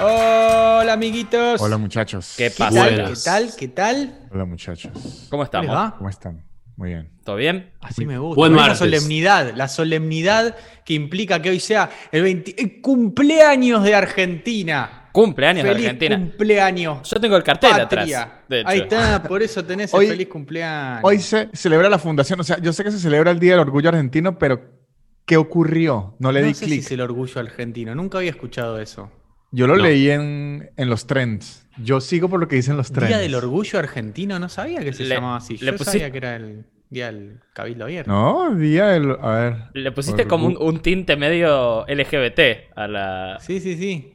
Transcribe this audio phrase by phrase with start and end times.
[0.00, 1.60] Hola, amiguitos.
[1.60, 2.34] Hola muchachos.
[2.36, 2.88] ¿Qué ¿Qué pasa?
[2.88, 3.50] ¿Qué tal?
[3.56, 4.18] ¿Qué tal?
[4.32, 4.92] Hola muchachos.
[4.92, 5.70] ¿Cómo ¿Cómo estamos?
[5.76, 5.94] va?
[5.96, 6.44] ¿Cómo están?
[6.76, 7.10] Muy bien.
[7.22, 7.70] ¿Todo bien?
[7.80, 8.34] Así me gusta.
[8.36, 8.78] Buen martes.
[8.78, 15.08] solemnidad, la solemnidad que implica que hoy sea el, 20 el cumpleaños de Argentina.
[15.12, 16.16] Cumpleaños de Argentina.
[16.18, 17.08] cumpleaños.
[17.08, 17.84] Yo tengo el cartel patria.
[18.22, 18.28] atrás.
[18.48, 18.68] De hecho.
[18.68, 21.00] Ahí está, por eso tenés Hoy- el feliz cumpleaños.
[21.04, 23.60] Hoy se celebra la fundación, o sea, yo sé que se celebra el Día del
[23.60, 24.60] Orgullo Argentino, pero
[25.24, 26.16] ¿qué ocurrió?
[26.18, 26.80] No le no di sé clic.
[26.80, 27.94] si es el orgullo argentino.
[27.94, 29.12] Nunca había escuchado eso.
[29.54, 29.82] Yo lo No.
[29.84, 31.66] leí en, en los trends.
[31.78, 33.08] Yo sigo por lo que dicen los trends.
[33.08, 35.56] Día del orgullo argentino, no sabía que se Le- llamaba así.
[35.58, 38.10] le Yo sabía que era el día del cabildo abierto.
[38.10, 39.16] No, Día del...
[39.20, 39.56] A ver.
[39.74, 43.38] Le pusiste como un, un tinte medio LGBT a la.
[43.40, 44.10] Sí, sí, sí.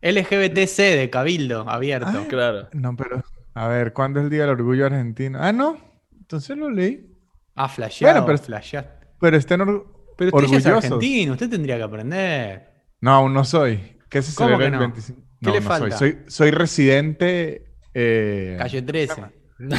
[0.00, 2.08] LGBTC de cabildo abierto.
[2.08, 2.24] Ah.
[2.28, 2.68] Claro.
[2.72, 3.22] No, pero...
[3.54, 5.38] A ver, ¿cuándo es el Día del Orgullo Argentino?
[5.40, 5.76] Ah, no.
[6.18, 7.06] Entonces lo leí.
[7.54, 9.06] Ah, flasheado, Bueno, pero- flasheaste.
[9.20, 12.68] Pero estén or- Pero usted ya es argentino, usted tendría que aprender.
[13.00, 13.98] No, aún no soy.
[14.12, 14.78] ¿Qué se ¿Cómo celebra que el no?
[14.80, 15.20] 25?
[15.40, 15.98] ¿Qué no, le no falta?
[15.98, 16.12] soy.
[16.12, 19.22] Soy, soy residente eh, Calle 13.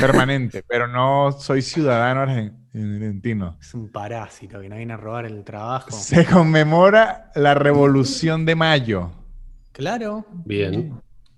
[0.02, 3.58] permanente, pero no soy ciudadano argen- argentino.
[3.62, 5.92] Es un parásito que no viene a robar el trabajo.
[5.92, 9.12] Se conmemora la Revolución de Mayo.
[9.72, 10.26] Claro.
[10.46, 10.94] Bien.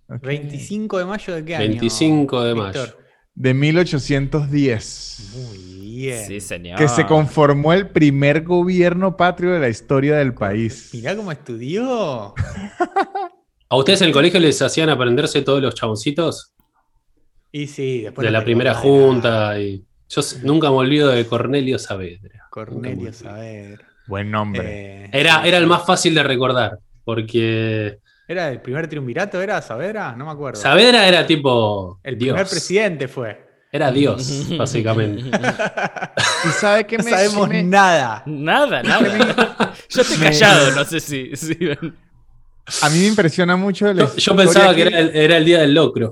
[0.07, 0.21] Ok.
[0.23, 1.67] 25 de mayo de qué año?
[1.67, 2.81] 25 de mayo.
[2.81, 2.99] Víctor?
[3.33, 5.31] De 1810.
[5.35, 5.74] Muy bien.
[6.27, 6.77] Sí, señor.
[6.77, 10.89] Que se conformó el primer gobierno patrio de la historia del país.
[10.93, 12.33] Mirá cómo estudió.
[13.69, 16.53] ¿A ustedes en el colegio les hacían aprenderse todos los chaboncitos?
[17.51, 19.59] Y sí, después de la primera junta.
[19.59, 19.83] Y...
[20.09, 22.47] Yo nunca me olvido de Cornelio Saavedra.
[22.49, 23.11] Cornelio.
[23.11, 23.79] Saber.
[24.07, 25.05] Buen nombre.
[25.05, 29.41] Eh, Era, era el más fácil de recordar, porque ¿Era el primer triunvirato?
[29.41, 30.16] ¿Era Saavedra?
[30.16, 30.59] No me acuerdo.
[30.59, 32.33] Saavedra era tipo el Dios.
[32.33, 33.44] primer presidente fue.
[33.75, 35.21] Era Dios, básicamente.
[35.27, 38.23] ¿Y sabe qué No me, sabemos qué me- nada.
[38.25, 39.73] Nada, nada.
[39.89, 41.31] Yo estoy callado, no sé si.
[42.81, 45.59] A mí me impresiona mucho la Yo, yo pensaba que era el, era el día
[45.59, 46.11] del locro.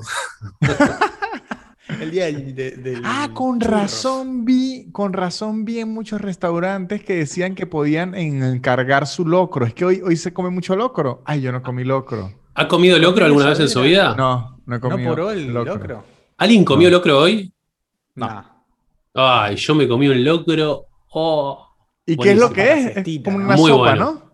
[2.00, 2.54] El día del.
[2.54, 3.72] de- del Ah, con churro.
[3.78, 9.66] razón vi, con razón vi en muchos restaurantes que decían que podían encargar su locro.
[9.66, 11.22] Es que hoy, hoy se come mucho locro.
[11.26, 12.34] Ay, yo no comí locro.
[12.56, 14.16] ¿Ha comido locro alguna vez en su vida?
[14.18, 16.04] No, no he ¿No comido poró el locro?
[16.38, 17.52] ¿Alguien comió locro hoy?
[18.16, 18.28] No.
[18.28, 18.44] Nah.
[19.14, 20.86] Ay, yo me comí un locro.
[21.12, 21.68] Oh.
[22.06, 22.98] ¿Y qué es lo que es?
[22.98, 23.46] Es como ¿no?
[23.46, 24.06] una Muy sopa, bueno.
[24.06, 24.34] ¿no?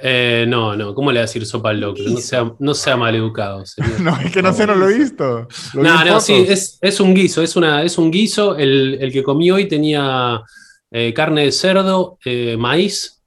[0.00, 2.04] Eh, no, no, ¿cómo le voy a decir sopa al locro?
[2.04, 3.64] No sea, no sea maleducado.
[3.66, 4.00] señor.
[4.00, 5.48] No, es que no sé, no lo he visto.
[5.74, 8.56] Lo vi No, no, sí, es, es un guiso, es, una, es un guiso.
[8.56, 10.40] El, el que comí hoy tenía
[10.90, 13.22] eh, carne de cerdo, eh, maíz,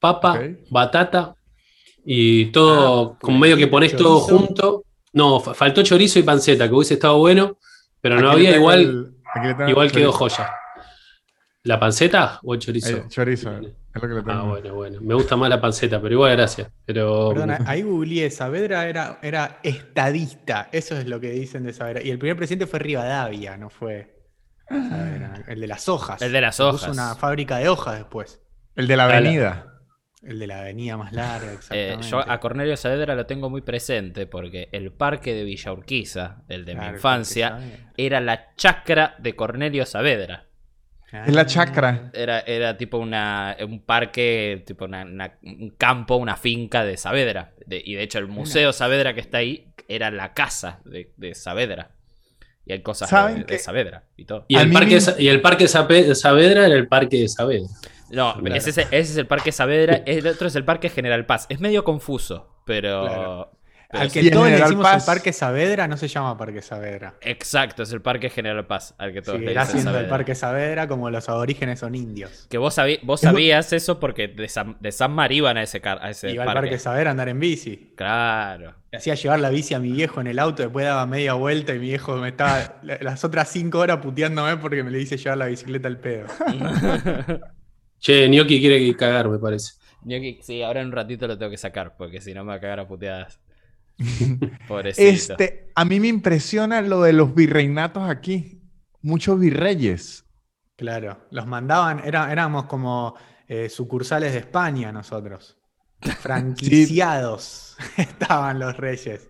[0.00, 0.40] papa,
[0.70, 1.34] batata
[2.04, 4.84] y todo, Ah, como medio que pones todo junto.
[5.12, 7.58] No, fa- faltó chorizo y panceta, que hubiese estado bueno,
[8.00, 10.50] pero no Aquí había, igual, el- igual quedó joya.
[11.64, 12.96] ¿La panceta o el chorizo?
[12.96, 13.62] Eh, chorizo, es
[13.94, 14.30] lo que le tengo.
[14.32, 14.98] Ah, bueno, bueno.
[15.02, 16.70] Me gusta más la panceta, pero igual gracias.
[16.86, 18.30] Pero Perdona, ahí googleé.
[18.30, 20.68] Saavedra era, era estadista.
[20.72, 22.02] Eso es lo que dicen de Saavedra.
[22.02, 24.16] Y el primer presidente fue Rivadavia, no fue.
[24.68, 26.22] Saavedra, el de las hojas.
[26.22, 26.88] El de las Puso hojas.
[26.92, 28.40] una fábrica de hojas después.
[28.76, 29.16] El de la Dale.
[29.28, 29.69] avenida.
[30.22, 32.06] El de la avenida más larga, Eh, exactamente.
[32.08, 36.66] yo a Cornelio Saavedra lo tengo muy presente porque el parque de Villa Urquiza, el
[36.66, 37.58] de Claro, mi infancia,
[37.96, 40.46] era la chacra de Cornelio Saavedra.
[41.26, 42.10] Es la Ah, chacra.
[42.12, 47.52] Era, era tipo una, un parque, tipo una- una- un campo, una finca de Saavedra.
[47.66, 51.34] De- y de hecho el Museo Saavedra que está ahí era la casa de, de
[51.34, 51.90] Saavedra.
[52.66, 53.58] Y hay cosas ¿Saben de?
[53.58, 54.44] Saavedra y todo.
[54.46, 57.66] y, el parque, y el parque Saavedra era el parque de Saavedra.
[58.10, 58.54] No, Claro.
[58.54, 61.46] ese, es, ese es el Parque Saavedra, el otro es el Parque General Paz.
[61.48, 63.02] Es medio confuso, pero...
[63.06, 63.50] Claro.
[63.90, 64.20] pero Al sí.
[64.20, 67.14] que todos le decimos Paz- el Parque Saavedra, no se llama Parque Saavedra.
[67.22, 70.06] Exacto, es el Parque General Paz, al que todos le Seguirá dicen siendo el.
[70.06, 72.46] Parque Saavedra como los aborígenes son indios.
[72.48, 75.80] Que vos, sabí- vos sabías eso porque de San, de San Mar iban a ese,
[75.80, 76.60] car- a ese Iba al parque.
[76.68, 77.92] Parque Saavedra a andar en bici.
[77.96, 78.74] Claro.
[78.92, 81.72] Le hacía llevar la bici a mi viejo en el auto, después daba media vuelta
[81.74, 85.16] y mi viejo me estaba la- las otras cinco horas puteándome porque me le hice
[85.16, 86.26] llevar la bicicleta al pedo.
[88.00, 89.74] Che, Gnocchi quiere cagar, me parece.
[90.02, 92.54] Gnocchi, sí, ahora en un ratito lo tengo que sacar porque si no me va
[92.54, 93.40] a cagar a puteadas.
[94.68, 95.34] Pobrecito.
[95.34, 98.62] Este, a mí me impresiona lo de los virreinatos aquí.
[99.02, 100.24] Muchos virreyes.
[100.76, 103.14] Claro, los mandaban, era- éramos como
[103.46, 105.58] eh, sucursales de España nosotros.
[106.20, 109.28] Franquiciados estaban los reyes.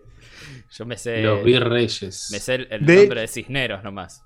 [0.71, 2.29] Yo me sé, Los virreyes.
[2.31, 4.23] me sé el, el De- nombre de Cisneros nomás.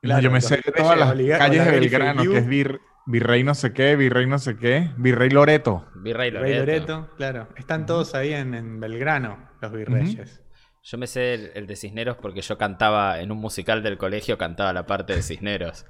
[0.00, 3.72] Claro, yo me sé todas las calles de Belgrano, que es vir- virrey no sé
[3.72, 5.86] qué, virrey no sé qué, virrey Loreto.
[5.96, 6.92] Virrey Rey Loreto.
[6.96, 7.48] Loreto, claro.
[7.56, 10.38] Están todos ahí en, en Belgrano, los virreyes.
[10.84, 14.36] Yo me sé el, el de Cisneros porque yo cantaba en un musical del colegio,
[14.36, 15.86] cantaba la parte de Cisneros.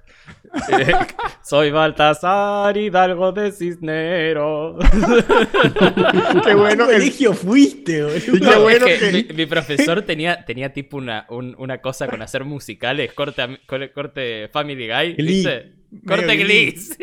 [1.43, 4.77] Soy Baltasar Hidalgo de Cisneros.
[6.45, 8.21] Qué bueno ¿Qué que colegio fuiste, boludo?
[8.33, 11.81] Qué No, bueno es que que- mi, mi profesor tenía, tenía tipo una, un- una
[11.81, 15.27] cosa con hacer musicales, corte, corte, corte Family Guy, Glee.
[15.27, 15.73] ¿viste?
[16.07, 16.97] Corte sí.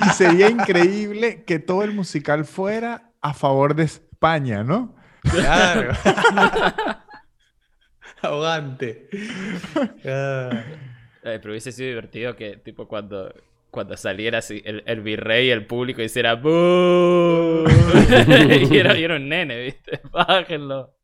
[0.00, 4.96] y sería increíble que todo el musical fuera a favor de España, ¿no?
[5.22, 5.92] Claro.
[8.22, 9.08] Ahogante.
[10.04, 10.62] Ah.
[11.22, 13.34] Pero hubiese sido divertido que, tipo, cuando,
[13.70, 16.46] cuando saliera así el, el virrey, el público hiciera y,
[18.78, 20.00] era, y era un nene, ¿viste?
[20.10, 20.95] Bájenlo.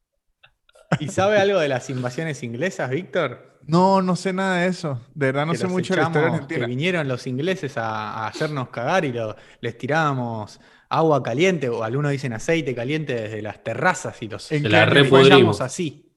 [1.01, 3.59] ¿Y sabe algo de las invasiones inglesas, Víctor?
[3.67, 5.01] No, no sé nada de eso.
[5.15, 6.61] De verdad no Que sé mucho de la historia argentina.
[6.61, 11.85] Que vinieron los ingleses a, a hacernos cagar y lo- les tirábamos agua caliente, o
[11.85, 14.83] algunos dicen aceite caliente desde las terrazas y los ¿En la
[15.61, 16.13] así.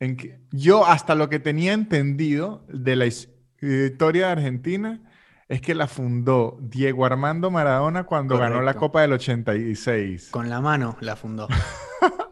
[0.00, 3.28] En que- yo hasta lo que tenía entendido de la his-
[3.60, 5.00] historia de Argentina
[5.48, 8.74] es que la fundó Diego Armando Maradona cuando ganó la.
[8.74, 10.28] Copa del 86.
[10.30, 11.48] Con la mano la fundó.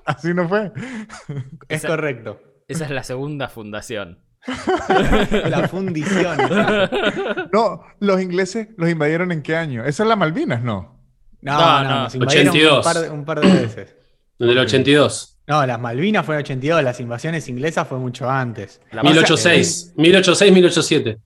[0.06, 0.73] Así no fue.
[1.69, 2.41] Es Esa- correcto.
[2.69, 4.20] Esa es la segunda fundación.
[5.49, 6.37] La fundición.
[7.53, 9.85] No, los ingleses los invadieron en qué año?
[9.85, 10.62] ¿Esa es la Malvinas?
[10.62, 11.00] No.
[11.43, 12.76] No, No, no, no, nos invadieron 82.
[12.79, 13.97] Un, par de, un par de veces.
[14.38, 15.38] En el 82.
[15.49, 18.81] No, las Malvinas fue en 82, las invasiones inglesas fue mucho antes.
[18.91, 19.94] La 1086.
[19.97, 21.19] 1086, 1087.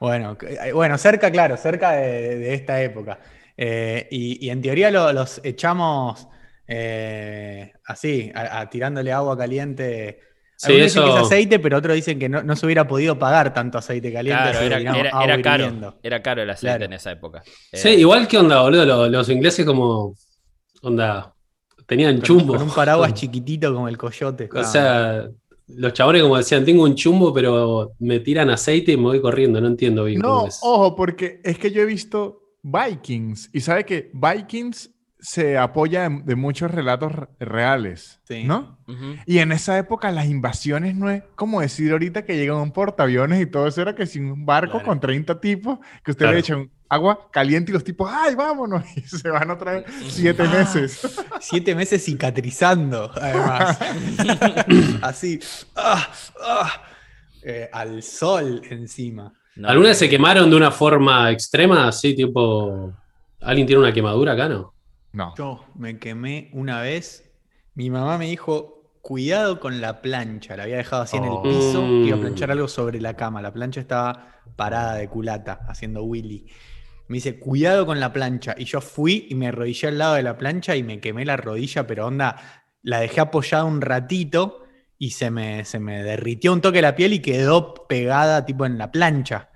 [0.00, 3.18] Bueno, eh, bueno, cerca, claro, cerca de, de esta época.
[3.56, 6.28] Eh, y, y en teoría lo- los echamos
[6.66, 10.20] eh, así, a- a- tirándole agua caliente.
[10.56, 11.24] Sí, Algunos dicen que es eso.
[11.26, 14.40] aceite, pero otros dicen que no, no se hubiera podido pagar tanto aceite caliente.
[14.50, 14.82] Claro, era,
[15.42, 15.98] caro.
[16.02, 16.84] Era caro el aceite Claro.
[16.84, 17.42] en esa época.
[17.72, 18.84] Sí, Eh, igual que onda, boludo.
[18.84, 20.14] Los, los ingleses como.
[20.82, 21.34] Onda.
[21.86, 22.54] Tenían chumbo.
[22.54, 24.48] con un paraguas chiquitito como el coyote.
[24.54, 25.28] O sea,
[25.66, 29.60] los chabones como decían, tengo un chumbo, pero me tiran aceite y me voy corriendo.
[29.60, 34.10] No entiendo bien No, ojo, porque es que yo he visto Vikings y sabe que
[34.14, 34.93] Vikings
[35.26, 38.44] se apoya de, de muchos relatos re- reales, Sí.
[38.44, 38.78] ¿no?
[39.26, 43.40] Y en esa época las invasiones no es como decir ahorita que llegan un portaaviones
[43.40, 44.86] y todo eso era que sin un barco Claro.
[44.86, 46.34] con 30 tipos que usted Claro.
[46.34, 48.84] le echan agua caliente y los tipos, ¡ay, vámonos!
[48.96, 50.52] Y se van otra vez siete Ah.
[50.58, 51.00] meses.
[51.40, 53.78] Siete meses cicatrizando, además.
[55.02, 55.40] Así.
[55.76, 56.06] ah,
[56.42, 56.82] ah,
[57.42, 59.32] eh, al sol encima.
[59.56, 61.88] No, ¿Alguna vez eh, se quemaron de una forma extrema?
[61.88, 62.92] Así, tipo.
[63.40, 64.72] ¿Alguien tiene una quemadura acá, no?
[65.14, 65.32] No.
[65.38, 67.30] Yo me quemé una vez.
[67.74, 70.56] Mi mamá me dijo, cuidado con la plancha.
[70.56, 71.42] La había dejado así en el Oh.
[71.42, 71.82] piso.
[71.86, 73.40] Iba a planchar algo sobre la cama.
[73.40, 76.46] La plancha estaba parada de culata, haciendo Willy.
[77.08, 78.54] Me dice, cuidado con la plancha.
[78.58, 81.36] Y yo fui y me arrodillé al lado de la plancha y me quemé la
[81.36, 82.36] rodilla, pero onda,
[82.82, 84.64] la dejé apoyada un ratito
[84.98, 88.78] y se me, se me derritió un toque la piel y quedó pegada tipo en
[88.78, 89.50] la plancha.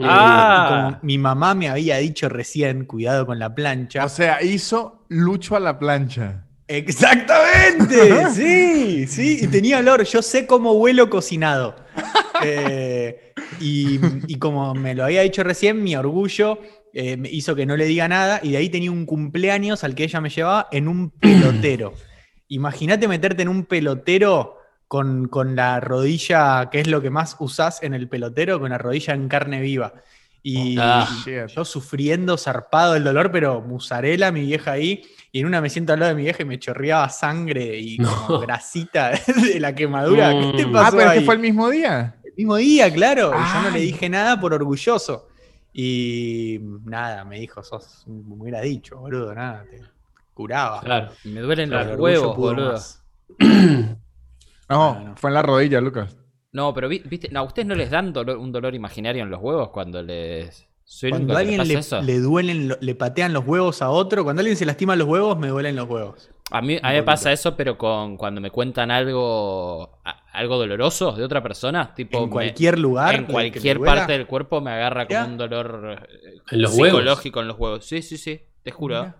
[0.00, 0.64] Ah.
[0.66, 4.04] Y como mi mamá me había dicho recién, cuidado con la plancha.
[4.04, 6.44] O sea, hizo Lucho a la plancha.
[6.66, 11.76] Exactamente, sí, sí, y tenía olor, yo sé cómo huelo cocinado.
[12.46, 16.58] Eh, y, y como me lo había dicho recién, mi orgullo
[16.92, 19.94] eh, me hizo que no le diga nada y de ahí tenía un cumpleaños al
[19.94, 21.94] que ella me llevaba en un pelotero.
[22.48, 24.58] Imagínate meterte en un pelotero
[24.88, 28.78] con, con la rodilla, que es lo que más usás en el pelotero, con la
[28.78, 29.94] rodilla en carne viva.
[30.46, 31.08] Y, Ah.
[31.26, 35.70] y yo sufriendo, zarpado del dolor, pero musarela, mi vieja ahí, y en una me
[35.70, 38.40] siento al lado de mi vieja y me chorreaba sangre y como No.
[38.40, 39.10] grasita
[39.54, 40.30] de la quemadura.
[40.30, 40.72] ¿Qué te Mm.
[40.72, 41.18] pasó Ah, pero es ahí?
[41.20, 42.16] que fue el mismo día.
[42.24, 43.30] El mismo día, claro.
[43.30, 43.86] Y yo no le Ay.
[43.86, 45.28] dije nada por orgulloso.
[45.72, 49.80] Y nada, me dijo, sos, me hubiera dicho, boludo, nada, te
[50.34, 50.80] curaba.
[50.82, 51.10] Claro.
[51.24, 52.74] Me duelen Pero los el huevos, boludo.
[52.76, 53.96] Ah,
[54.68, 55.14] no.
[55.16, 56.16] fue en la rodilla, Lucas.
[56.54, 59.28] No, pero vi- viste, no, ¿a ustedes no les dan dolor- un dolor imaginario en
[59.30, 60.66] los huevos cuando les.
[60.84, 62.20] ¿Soy el único Cuando a que le alguien pasa le, eso?
[62.20, 65.36] le duelen, lo- le patean los huevos a otro, cuando alguien se lastima los huevos,
[65.38, 66.30] me duelen los huevos.
[66.50, 70.56] A mí, a mí me pasa eso, pero con cuando me cuentan algo a- algo
[70.58, 73.14] doloroso de otra persona, tipo En me- cualquier lugar.
[73.14, 73.94] en que cualquier duela.
[73.96, 75.30] parte del cuerpo me agarra como Mirá.
[75.32, 76.88] un dolor eh, ¿En los huevos?
[77.00, 77.84] psicológico en los huevos.
[77.84, 79.00] Sí, sí, sí, te juro.
[79.00, 79.16] Mirá.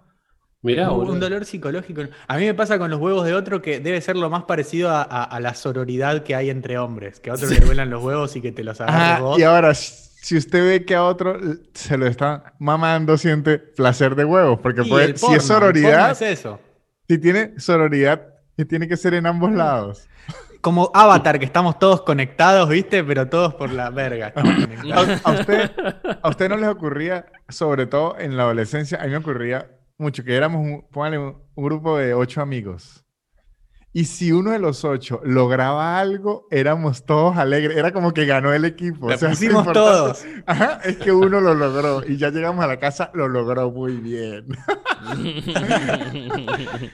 [0.65, 2.03] Mirá, un, dolor psicológico.
[2.27, 4.91] A mí me pasa con los huevos de otro que debe ser lo más parecido
[4.91, 7.21] a, a- a la sororidad que hay entre hombres.
[7.21, 9.39] Que a otro le duelan los huevos y que te los agarres Ah, vos.
[9.39, 11.39] y ahora, si usted ve que a otro
[11.75, 14.59] se lo está mamando, siente placer de huevos.
[14.61, 16.59] Porque Sí, puede- si es sororidad, es eso.
[17.07, 18.23] si tiene sororidad,
[18.57, 20.09] que tiene que ser en ambos lados.
[20.63, 23.05] Como Avatar, que estamos todos conectados, ¿viste?
[23.05, 24.33] Pero todos por la verga.
[25.25, 25.71] a usted,
[26.23, 29.67] a usted no les ocurría, sobre todo en la adolescencia, a mí me ocurría
[29.99, 33.01] mucho que éramos, un, póngale, un, un grupo de ocho amigos.
[33.97, 37.77] Y si uno de los ocho lograba algo, éramos todos alegres.
[37.77, 39.09] Era como que ganó el equipo.
[39.09, 40.25] La O sea, lo pusimos importante- todos.
[40.47, 42.03] Ajá, es que uno lo logró.
[42.05, 44.47] Y ya llegamos a la casa, lo logró muy bien.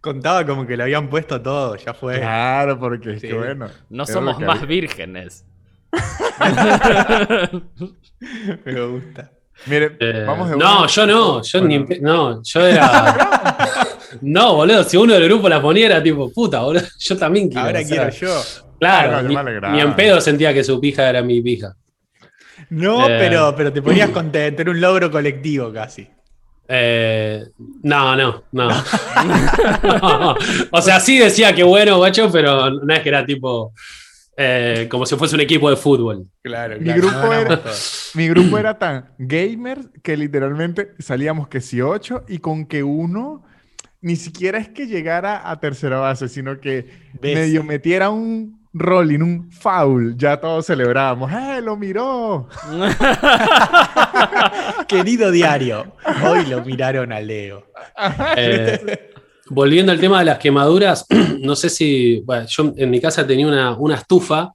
[0.00, 2.20] Contaba como que lo habían puesto todo, ya fue.
[2.20, 3.28] Claro, porque es Sí.
[3.28, 3.66] que bueno.
[3.90, 4.66] No somos más había.
[4.66, 5.44] vírgenes.
[8.64, 9.30] Me gusta.
[9.66, 13.58] Mire, Eh, vamos de no, yo no, yo ni Bueno, no, yo era.
[14.22, 17.66] no, boludo, si uno del grupo la ponía era tipo, puta, boludo, yo también quiero.
[17.66, 18.42] Ahora o sea, quiero yo.
[18.78, 21.74] Claro, Ah, no, ni, en pedo sentía que su pija era mi pija.
[22.70, 23.16] No, Eh.
[23.18, 26.08] pero, pero te ponías con te- tener un logro colectivo casi.
[26.72, 27.44] Eh,
[27.82, 28.68] no, no, no.
[30.70, 33.72] O sea, sí decía que bueno, guacho, pero no es que era tipo
[34.42, 36.26] eh, como si fuese un equipo de fútbol.
[36.42, 37.00] Claro, Mi claro.
[37.02, 38.10] grupo no, éramos era- todos.
[38.14, 43.44] Mi grupo era tan gamer que literalmente salíamos que si ocho y con que uno
[44.00, 46.86] ni siquiera es que llegara a tercera base, sino que
[47.20, 47.34] ¿Ves?
[47.34, 51.30] medio metiera un rolling, un foul, ya todos celebrábamos.
[51.30, 52.48] ¡Eh, lo miró!
[54.88, 55.94] Querido diario,
[56.24, 57.66] hoy lo miraron a Leo.
[58.36, 59.10] Eh,
[59.50, 61.04] volviendo al tema de las quemaduras,
[61.40, 62.20] no sé si.
[62.24, 64.52] Bueno, yo en mi casa tenía una, una estufa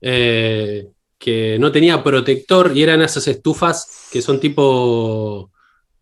[0.00, 0.86] eh,
[1.18, 5.50] que no tenía protector y eran esas estufas que son tipo.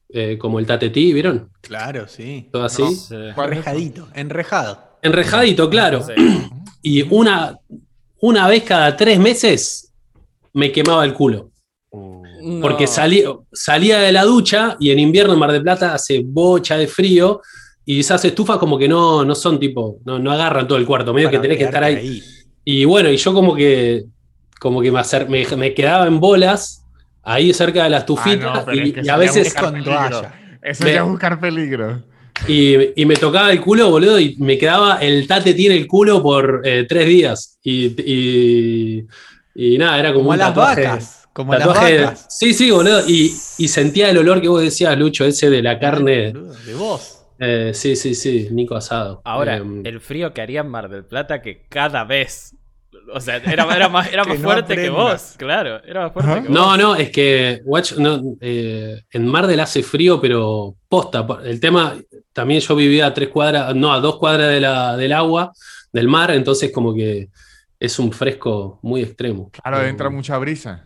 [0.08, 1.50] eh, como el tatetí, ¿vieron?
[1.60, 2.48] Claro, sí.
[2.52, 2.82] Todo así.
[2.82, 3.32] No sé.
[3.34, 4.78] ¿Cuál es Enrejadito, enrejado.
[5.02, 6.02] Enrejadito, claro.
[6.06, 6.12] Sí.
[6.82, 7.58] Y una,
[8.20, 9.92] una vez cada tres meses
[10.52, 11.50] me quemaba el culo.
[12.62, 12.90] Porque No.
[12.90, 16.86] salí- salía de la ducha y en invierno en Mar del Plata hace bocha de
[16.86, 17.40] frío
[17.86, 21.14] y esas estufas como que no, no son tipo, no, no agarran todo el cuarto,
[21.14, 22.22] medio que tenés que estar ahí.
[22.64, 24.04] Y bueno, y yo como que,
[24.60, 26.82] como que me, acer- me, me quedaba en bolas
[27.22, 29.54] ahí cerca de la estufita Ah, no, pero y, es que y eso a veces
[29.54, 30.34] con toalla.
[30.62, 32.02] Eso Ve- ya es buscar peligro.
[32.48, 36.20] y, y me tocaba el culo, boludo, y me quedaba el tate tiene el culo
[36.22, 37.58] por eh, tres días.
[37.62, 39.06] Y, y,
[39.54, 40.82] y nada, era como, Como un las tatuaje.
[40.82, 41.28] vacas.
[41.32, 42.26] Como las vacas.
[42.30, 43.02] Sí, sí, boludo.
[43.08, 46.32] Y, y sentía el olor que vos decías, Lucho, ese de la carne.
[46.32, 47.12] Boludo, De vos.
[47.38, 49.20] Eh, sí, sí, sí, Nico Asado.
[49.24, 52.54] Ahora, Eh, el frío que haría en Mar del Plata que cada vez.
[53.12, 55.82] O sea, era, era más, era Que más no fuerte que vos, claro.
[55.84, 56.50] Era más fuerte que vos.
[56.50, 61.24] No, no, es que, guacho, no, eh, en Mar del hace frío, pero posta.
[61.26, 61.94] po- El tema,
[62.32, 65.52] también yo vivía a tres cuadras, no, a dos cuadras de la, del agua,
[65.92, 67.28] del mar, entonces como que
[67.78, 69.50] es un fresco muy extremo.
[69.50, 70.82] Claro, Eh, entra mucha brisa.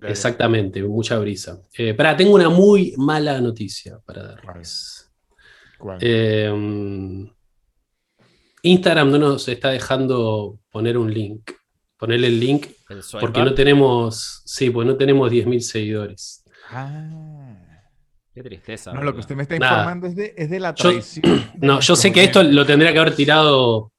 [0.00, 1.60] Exactamente, mucha brisa.
[1.76, 5.01] Eh, pará, tengo una muy mala noticia para darles.
[6.00, 6.50] Eh,
[8.62, 11.50] Instagram no nos está dejando poner un link.
[11.96, 13.46] Ponerle el link El porque up.
[13.46, 16.44] no tenemos, sí, pues no tenemos 10.000 seguidores.
[16.70, 17.58] Ah.
[18.34, 18.92] Qué tristeza.
[18.92, 21.50] No, lo que usted me está informando es de, es de la traición.
[21.60, 23.91] No, yo sé que esto lo tendría que haber tirado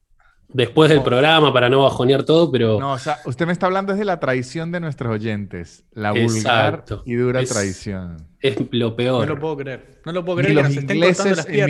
[0.53, 1.03] después del No.
[1.03, 4.19] programa para no bajonear todo, pero No, o sea, usted me está hablando de la
[4.19, 5.83] traición de nuestros oyentes.
[5.91, 6.98] La Exacto.
[6.98, 8.27] vulgar y dura Es- traición.
[8.39, 9.27] es lo No peor.
[9.27, 10.01] lo puedo creer.
[10.05, 11.69] No lo puedo Y creer que los nos estén cortando ingleses las en piernas.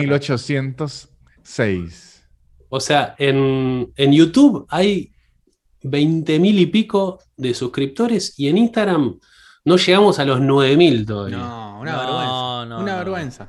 [1.42, 2.26] 1806.
[2.68, 5.12] O sea, en, en YouTube hay
[5.82, 9.18] 20.000 y pico de suscriptores y en Instagram
[9.64, 11.36] no llegamos a los 9.000 todavía.
[11.38, 12.66] No, una No, vergüenza.
[12.66, 12.98] no, una no.
[12.98, 13.48] vergüenza.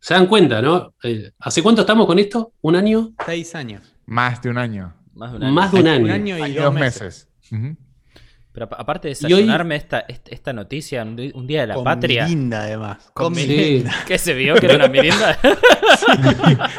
[0.00, 0.92] ¿Se dan cuenta, no?
[1.02, 2.52] Eh, ¿Hace cuánto estamos con esto?
[2.60, 3.12] ¿Un año?
[3.24, 3.93] Seis años.
[4.06, 4.94] Más de un año.
[5.14, 5.52] Más de un año.
[5.52, 6.04] Más de un año.
[6.04, 7.28] Un año y dos, dos meses.
[8.52, 12.24] Pero apa- aparte de hoy- desayunarme esta, esta, noticia un, día de la Con patria.
[12.24, 12.98] mirinda, además.
[13.12, 13.46] Con Con Sí.
[13.48, 13.92] mirinda.
[14.06, 14.54] ¿Qué se vio?
[14.54, 15.36] ¿Que era una merienda?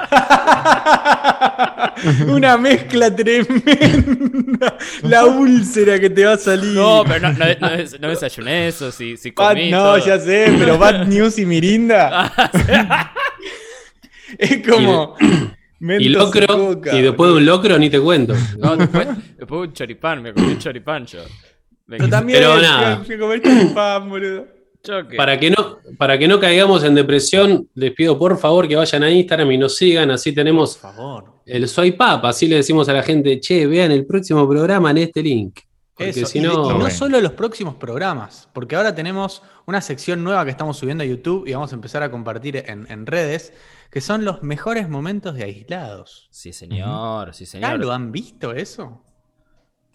[2.27, 4.77] Una mezcla tremenda.
[5.03, 6.73] La úlcera que te va a salir.
[6.73, 9.97] no, pero no, no, no no desayuné eso, si, si Bad- comí no, todo.
[10.05, 12.31] ya sé, pero Bad News y Mirinda
[14.37, 15.15] es como.
[15.99, 18.33] Y locro, y después de un locro ni te cuento.
[18.57, 21.19] No, después, después un choripán, me comí un choripán yo.
[21.87, 22.93] Me- Yo también Pero fui nada.
[22.93, 24.47] a comer choripán, boludo.
[24.83, 25.15] choque.
[25.17, 29.03] Para que, no, para que no caigamos en depresión, les pido por favor que vayan
[29.03, 31.41] a Instagram y nos sigan, así tenemos Por favor.
[31.45, 34.97] el swipe up, así le decimos a la gente, che, vean el próximo programa en
[34.99, 35.59] este link.
[35.93, 36.71] Porque Eso, si de- no...
[36.75, 41.03] y no solo los próximos programas, porque ahora tenemos una sección nueva que estamos subiendo
[41.03, 43.53] a YouTube y vamos a empezar a compartir en, en redes,
[43.95, 46.27] que son los mejores momentos de aislados.
[46.29, 47.79] Sí, señor, sí, ¿Ya señor.
[47.79, 49.01] lo han visto eso?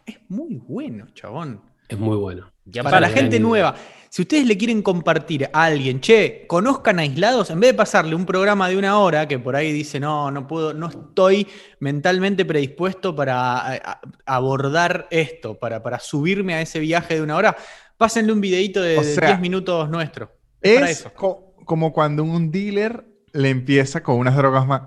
[0.07, 1.61] Es muy bueno, chabón.
[1.87, 2.51] Es muy bueno.
[2.65, 3.75] Y Para la gente en- nueva,
[4.09, 8.25] si ustedes le quieren compartir a alguien, che, conozcan aislados, en vez de pasarle un
[8.25, 11.47] programa de una hora que por ahí dice, no, no puedo, no estoy
[11.81, 17.37] mentalmente predispuesto para a- a- abordar esto, para, para subirme a ese viaje de una
[17.37, 17.55] hora,
[17.99, 20.31] pásenle un videito de O de sea, 10 minutos nuestro.
[20.63, 21.13] Es para Es eso.
[21.13, 24.83] co- como cuando un dealer le empieza con unas drogas más,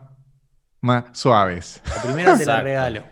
[0.81, 1.81] más suaves.
[1.95, 3.03] La primera te la regalo.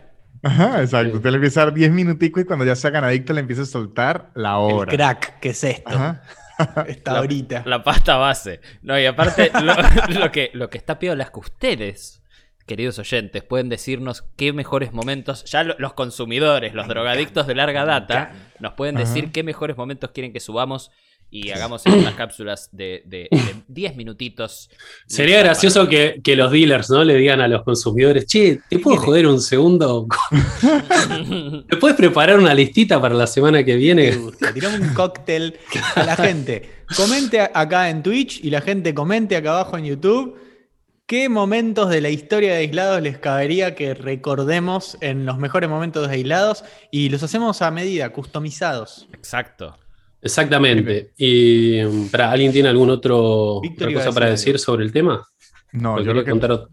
[0.42, 1.10] Ajá, exacto.
[1.10, 1.16] Sí.
[1.16, 3.62] Usted le empieza a dar 10 minuticos y cuando ya se hagan adicto le empieza
[3.62, 4.92] a soltar la El hora.
[4.92, 5.90] crack, ¿qué es esto?
[5.90, 6.22] Ajá.
[6.86, 7.62] Esta La- ahorita.
[7.66, 8.60] La pasta base.
[8.82, 9.74] No, y aparte, lo,
[10.20, 12.22] lo que, lo que está piola es que ustedes,
[12.66, 17.84] queridos oyentes, pueden decirnos qué mejores momentos, ya lo- los consumidores, los drogadictos de larga
[17.84, 19.32] data, nos pueden decir Ajá.
[19.32, 20.90] qué mejores momentos quieren que subamos
[21.32, 24.68] y hagamos en unas cápsulas de, de, de 10 minutitos.
[25.06, 27.02] Sería gracioso que, que los dealers ¿no?
[27.02, 30.06] le digan a los consumidores, che, ¿te puedo joder un segundo?
[31.68, 34.18] ¿Te puedes preparar una listita para la semana que Me viene?
[34.52, 35.56] Tiramos un cóctel
[35.94, 36.84] a la gente.
[36.94, 40.38] Comente acá en Twitch y la gente comente acá abajo en YouTube.
[41.06, 46.06] ¿Qué momentos de la historia de Aislados les cabería que recordemos en los mejores momentos
[46.06, 46.64] de Aislados?
[46.90, 49.08] Y los hacemos a medida, customizados.
[49.12, 49.78] Exacto.
[50.22, 51.10] Exactamente.
[51.16, 55.26] Y um, para ¿alguien tiene algún otro otra cosa para decir sobre el tema?
[55.72, 56.68] No, Porque yo lo que, contar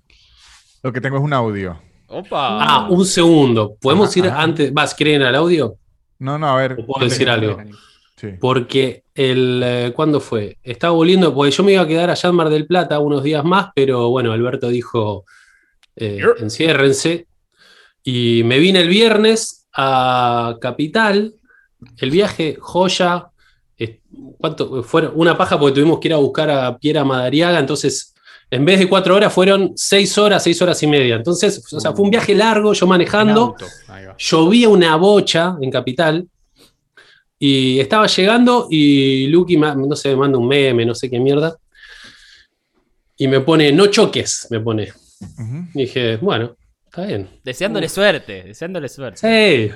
[0.84, 1.82] lo que tengo es un audio.
[2.08, 2.64] Opa.
[2.64, 3.76] Ah, un segundo.
[3.82, 4.42] ¿Podemos Ajá, ir ajá.
[4.44, 4.74] antes?
[4.74, 5.78] ¿Vas, quieren al audio?
[6.20, 6.74] No, no, a ver.
[6.80, 7.58] ¿O puedo decir algo?
[8.18, 8.30] Sí.
[8.40, 9.62] Porque el.
[9.64, 10.58] eh, ¿Cuándo fue?
[10.64, 13.44] Estaba volviendo, porque yo me iba a quedar allá en Mar del Plata unos días
[13.44, 15.26] más, pero bueno, Alberto dijo:
[15.96, 17.28] eh, enciérrense.
[18.04, 21.34] Y me vine el viernes a Capital.
[21.98, 23.30] El viaje, joya.
[24.38, 24.84] ¿Cuánto?
[24.84, 27.60] Fueron una paja porque tuvimos que ir a buscar a Piera Madariaga.
[27.60, 28.14] Entonces,
[28.52, 31.16] en vez de cuatro horas, fueron seis horas, seis horas y media.
[31.16, 33.56] Entonces, o sea, fue un viaje largo, yo manejando.
[34.18, 36.28] Llovía una bocha en Capital.
[37.42, 41.56] Y estaba llegando y Lucky, no sé, me manda un meme, no sé qué mierda.
[43.16, 44.92] Y me pone, no choques, me pone.
[45.74, 46.56] Y dije, bueno,
[46.86, 47.30] está bien.
[47.44, 49.20] Deseándole suerte, deseándole suerte.
[49.70, 49.74] Sí.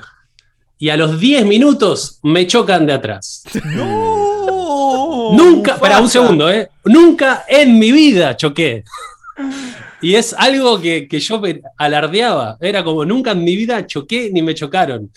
[0.83, 3.41] Y a los 10 minutos me chocan de atrás.
[3.73, 5.31] ¡No!
[5.31, 6.67] Nunca, para un segundo, ¿eh?
[6.83, 8.83] Nunca en mi vida choqué.
[10.01, 12.57] Y es algo que, que yo me alardeaba.
[12.59, 15.09] Era como, nunca en mi vida choqué ni me chocaron.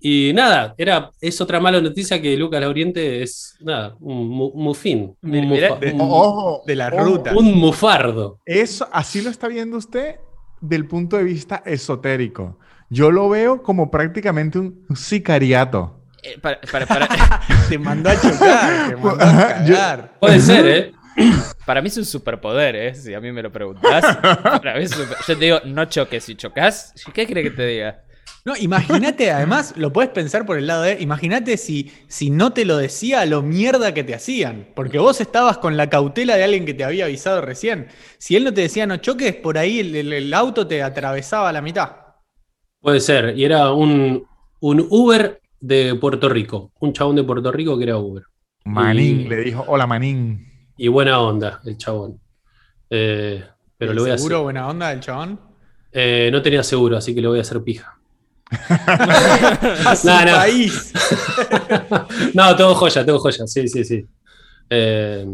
[0.00, 5.14] Y nada, era, es otra mala noticia que Lucas Lauriente es, nada, un mu- mufín.
[5.22, 7.04] Un, mufa- de- un- Ojo, de la ojo.
[7.04, 7.32] ruta.
[7.36, 8.40] un mufardo.
[8.44, 10.16] Eso, así lo está viendo usted
[10.60, 12.58] del punto de vista esotérico.
[12.90, 16.00] Yo lo veo como prácticamente un sicariato.
[16.22, 17.08] Eh, para- para- para-
[17.68, 20.18] Te mandó a chocar, te mandó a yo- cagar.
[20.20, 20.92] Puede ser, ¿eh?
[21.66, 22.94] Para mí es un superpoder, ¿eh?
[22.94, 24.16] Si a mí me lo preguntas.
[24.42, 26.24] Para mí es super- Yo te digo, no choques.
[26.24, 28.00] Si chocas, ¿qué crees que te diga?
[28.44, 31.00] No, imagínate, además, lo puedes pensar por el lado de.
[31.00, 34.66] Imagínate si, si no te lo decía lo mierda que te hacían.
[34.74, 37.86] Porque vos estabas con la cautela de alguien que te había avisado recién.
[38.18, 41.48] Si él no te decía no choques, por ahí el, el- el auto te atravesaba
[41.48, 41.90] a la mitad.
[42.84, 43.32] Puede ser.
[43.38, 44.26] Y era un,
[44.60, 46.70] un Uber de Puerto Rico.
[46.80, 48.24] Un chabón de Puerto Rico que era Uber.
[48.66, 50.46] Manín, Y- le dijo, hola Manín.
[50.76, 52.20] Y buena onda, el chabón.
[52.90, 53.42] Eh,
[53.78, 54.42] pero lo voy a ¿Seguro hacer.
[54.44, 55.40] buena onda del chabón?
[55.92, 57.98] Eh, no tenía seguro, así que le voy a hacer pija.
[60.04, 60.32] No, no.
[60.36, 60.92] país.
[62.34, 63.46] No, todo joya, todo joya.
[63.46, 64.04] Sí, sí, sí.
[64.68, 65.24] Eh,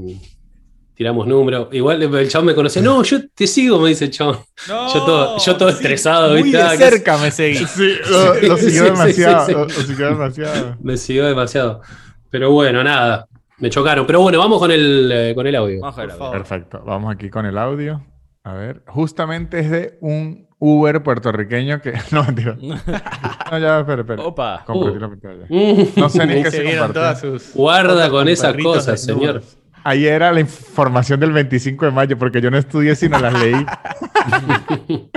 [1.00, 1.70] tiramos número.
[1.72, 2.82] Igual el chabón me conoce.
[2.82, 4.36] No, yo te sigo, me dice el chabón.
[4.68, 6.58] No, Yo todo- yo todo estresado, Muy ¿viste?
[6.58, 7.56] de Ah, cerca me seguí.
[7.56, 9.46] Sí, lo, siguió sí, demasiado.
[9.46, 9.52] sí, sí.
[9.54, 10.76] Lo, lo siguió demasiado.
[10.82, 11.80] Me siguió demasiado.
[12.28, 13.26] Pero bueno, nada.
[13.56, 14.06] Me chocaron.
[14.06, 15.80] Pero bueno, vamos con el, eh, con el audio.
[15.80, 16.10] Vamos a ver.
[16.10, 16.36] Por favor.
[16.36, 16.82] Perfecto.
[16.84, 18.04] Vamos aquí con el audio.
[18.44, 21.94] A ver, justamente es de un Uber puertorriqueño que.
[22.10, 22.58] No, mentira.
[23.50, 24.22] No, ya, espera, espera.
[24.22, 24.62] Opa.
[24.66, 25.00] Compartí Uh.
[25.00, 25.46] la pantalla.
[25.48, 26.92] Mm, No sé ni qué se se compartió.
[27.00, 27.54] todas sus.
[27.54, 29.42] Guarda con esas cosas, señor.
[29.82, 33.54] Ahí era la información del 25 de mayo, porque yo no estudié, sino las leí.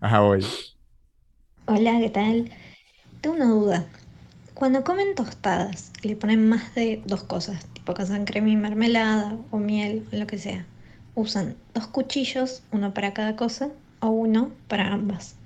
[0.00, 0.44] Ajá, voy.
[1.66, 2.50] Hola, ¿qué tal?
[3.20, 3.86] Tengo una duda.
[4.54, 9.36] Cuando comen tostadas y le ponen más de dos cosas, tipo casan crema y mermelada
[9.50, 10.66] o miel o lo que sea,
[11.14, 15.36] ¿usan dos cuchillos, uno para cada cosa o uno para ambas?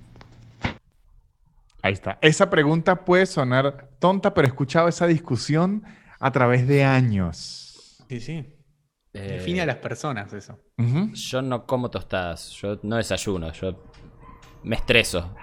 [1.83, 2.19] Ahí está.
[2.23, 5.85] Esa pregunta puede sonar tonta, pero he escuchado esa discusión
[6.19, 8.05] a través de años.
[8.09, 8.54] Sí, sí.
[9.15, 10.59] Eh, Define a las personas eso.
[11.13, 12.51] Yo no como tostadas.
[12.51, 13.53] Yo no desayuno.
[13.53, 13.81] Yo
[14.65, 15.35] me estreso.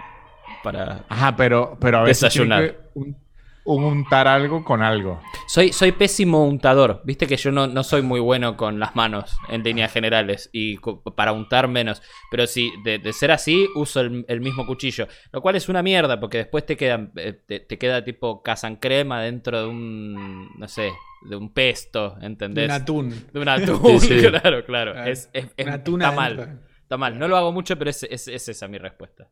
[0.62, 1.04] Para.
[1.08, 2.70] Ajá, pero, pero a veces tiene Desayunar.
[2.92, 3.16] que un-
[3.64, 5.20] untar algo con algo.
[5.46, 7.00] Soy, soy pésimo untador.
[7.04, 10.50] Viste que yo no, no soy muy bueno con las manos en líneas generales.
[10.52, 10.78] Y
[11.16, 12.02] para untar menos.
[12.30, 15.06] Pero si de, de ser así, uso el, el mismo cuchillo.
[15.32, 16.18] Lo cual es una mierda.
[16.18, 20.50] Porque después te queda, eh, te, te queda tipo casan crema dentro de un.
[20.58, 20.92] No sé.
[21.28, 22.16] De un pesto.
[22.20, 22.64] ¿Entendés?
[22.66, 23.26] Un atún.
[23.32, 23.80] De un atún.
[24.00, 24.20] Sí, sí.
[24.28, 24.94] Claro, claro.
[24.96, 26.46] Ah, Es, es- es- Un atún está adentro.
[26.46, 26.60] mal.
[26.82, 27.18] Está mal.
[27.18, 29.28] No lo hago mucho, pero es, es- es esa mi respuesta.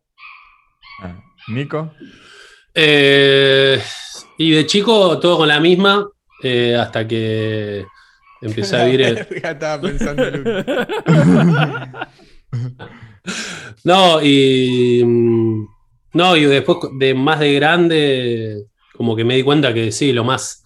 [1.03, 1.93] Ah, Nico.
[2.75, 3.81] Eh,
[4.39, 6.09] y de chico, todo con la misma,
[6.43, 7.85] eh, hasta que
[8.41, 9.27] empecé a vivir.
[9.43, 10.23] Ya estaba pensando.
[13.85, 15.03] No, y.
[15.05, 15.67] mm,
[16.15, 18.65] No, y después de más de grande,
[18.97, 20.65] como que me di cuenta que sí, lo más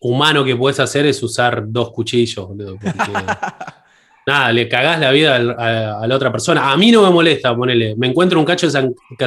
[0.00, 2.92] humano que puedes hacer es usar dos cuchillos, boludo, porque,
[4.26, 6.72] Nada, le cagás la vida a, a la otra persona.
[6.72, 7.94] A mí no me molesta, ponele.
[7.96, 8.72] Me encuentro un cacho de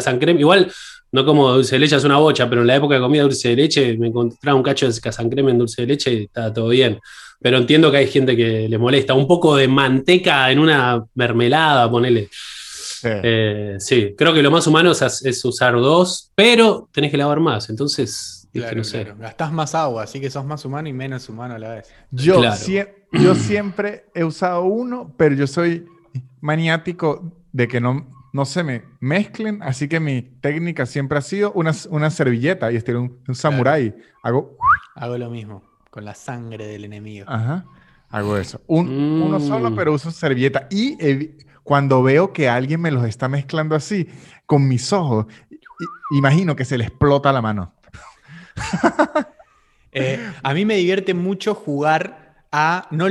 [0.02, 0.20] san.
[0.40, 0.72] Igual,
[1.12, 3.50] no como dulce de leche, es una bocha, pero en la época que comía dulce
[3.50, 6.70] de leche, me encontraba un cacho de casancreme en dulce de leche y estaba todo
[6.70, 7.00] bien.
[7.40, 9.14] Pero entiendo que hay gente que le molesta.
[9.14, 12.30] Un poco de manteca en una mermelada, ponele.
[12.32, 13.08] Sí.
[13.12, 17.40] Eh, sí, creo que lo más humano es, es usar dos, pero tenés que lavar
[17.40, 17.70] más.
[17.70, 19.04] Entonces, Claro, no sé.
[19.04, 19.20] claro.
[19.20, 21.88] Gastás más agua, así que sos más humano y menos humano a la vez.
[22.10, 22.56] Yo, Claro.
[22.56, 25.86] sie- yo siempre he usado uno, pero yo soy
[26.42, 31.52] maniático de que no, no se me mezclen, así que mi técnica siempre ha sido
[31.54, 33.96] una, una servilleta y estilo un, un samurái.
[34.24, 34.58] Hago,
[34.96, 37.26] Hago lo mismo, con la sangre del enemigo.
[37.30, 37.66] ajá,
[38.10, 38.62] hago eso.
[38.68, 38.90] Un-
[39.22, 39.48] Uno Mm.
[39.48, 40.68] solo, pero uso servilleta.
[40.70, 40.98] Y
[41.64, 44.08] cuando veo que alguien me los está mezclando así,
[44.46, 45.26] con mis ojos,
[46.12, 47.74] imagino que se le explota la mano.
[49.94, 52.88] Eh, a mí me divierte mucho jugar a.
[52.92, 53.08] No,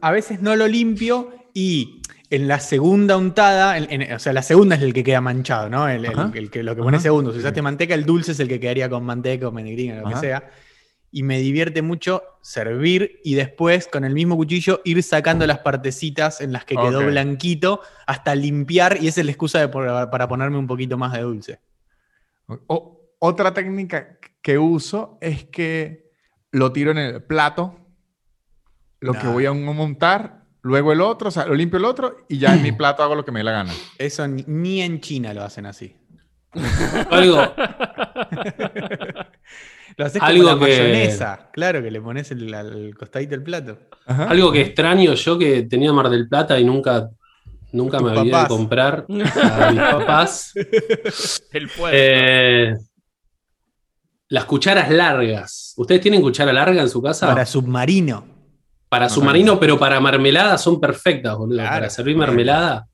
[0.00, 4.42] a veces no lo limpio y en la segunda untada, en- en- o sea, la
[4.42, 5.88] segunda es el que queda manchado, ¿no?
[5.88, 6.30] El, el- Ajá.
[6.34, 7.32] el que, lo que pone segundo.
[7.32, 10.14] Si usaste manteca, el dulce es el que quedaría con manteca o menegrina, lo Ajá.
[10.14, 10.50] que sea.
[11.12, 16.40] Y me divierte mucho servir y después con el mismo cuchillo ir sacando las partecitas
[16.40, 20.58] en las que quedó blanquito hasta limpiar y esa es la excusa de para ponerme
[20.58, 21.60] un poquito más de dulce.
[22.66, 26.10] O- otra técnica que uso es que
[26.50, 27.78] lo tiro en el plato,
[29.00, 32.38] lo que voy a montar, luego el otro, o sea, lo limpio el otro y
[32.38, 33.72] ya en mi plato hago lo que me dé la gana.
[33.98, 35.96] Eso ni, ni en China lo hacen así.
[37.10, 37.36] Algo,
[39.98, 41.48] Lo haces Algo como la que- mayonesa.
[41.52, 43.78] Claro, que le pones el, al costadito del plato.
[44.06, 44.24] Ajá.
[44.28, 47.08] algo que extraño yo que tenía Mar del Plata y nunca,
[47.72, 50.52] nunca Tus me había de comprar a mis papás.
[51.52, 51.96] El puerto.
[51.98, 52.74] Eh,
[54.28, 55.72] las cucharas largas.
[55.78, 57.26] ¿Ustedes tienen cuchara larga en su casa?
[57.26, 58.35] Para submarino.
[58.88, 61.58] Para submarino, pero para mermelada son perfectas, boludo.
[61.58, 61.74] Claro.
[61.74, 62.86] Para servir mermelada.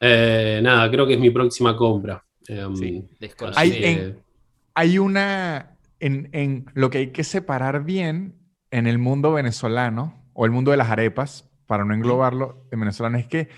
[0.00, 2.24] Eh, nada, creo que es mi próxima compra.
[2.48, 3.04] Eh, Sí.
[3.84, 4.22] En-
[4.74, 8.34] Hay una, en, en lo que hay que separar bien
[8.70, 13.18] en el mundo venezolano o el mundo de las arepas, para no englobarlo en venezolano,
[13.18, 13.48] es que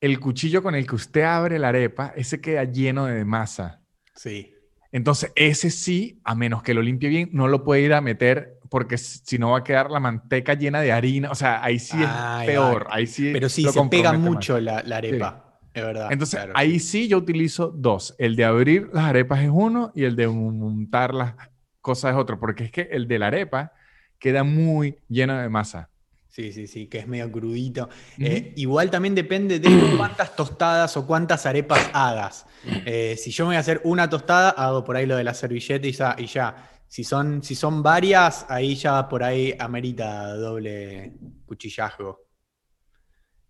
[0.00, 3.80] el cuchillo con el que usted abre la arepa, ese queda lleno de masa.
[4.14, 4.52] Sí.
[4.90, 8.57] Entonces, ese sí, a menos que lo limpie bien, no lo puede ir a meter
[8.68, 11.30] porque si no va a quedar la manteca llena de harina.
[11.30, 12.86] O sea, ahí sí es peor.
[12.90, 15.58] Ahí sí Pero sí, se pega mucho la, la arepa.
[15.74, 16.08] Es verdad.
[16.10, 16.52] Entonces, claro.
[16.56, 18.14] ahí sí yo utilizo dos.
[18.18, 21.34] El de abrir las arepas es uno y el de montar las
[21.80, 22.38] cosas es otro.
[22.38, 23.72] Porque es que el de la arepa
[24.18, 25.90] queda muy lleno de masa.
[26.28, 27.88] Sí, sí, sí, que es medio crudito.
[28.18, 32.46] Eh, igual también depende de cuántas tostadas o cuántas arepas hagas.
[32.86, 35.34] Eh, si yo me voy a hacer una tostada, hago por ahí lo de la
[35.34, 36.70] servilleta y ya.
[36.88, 41.12] Si, son, si son varias, ahí ya por ahí amerita doble
[41.46, 42.26] cuchillazgo.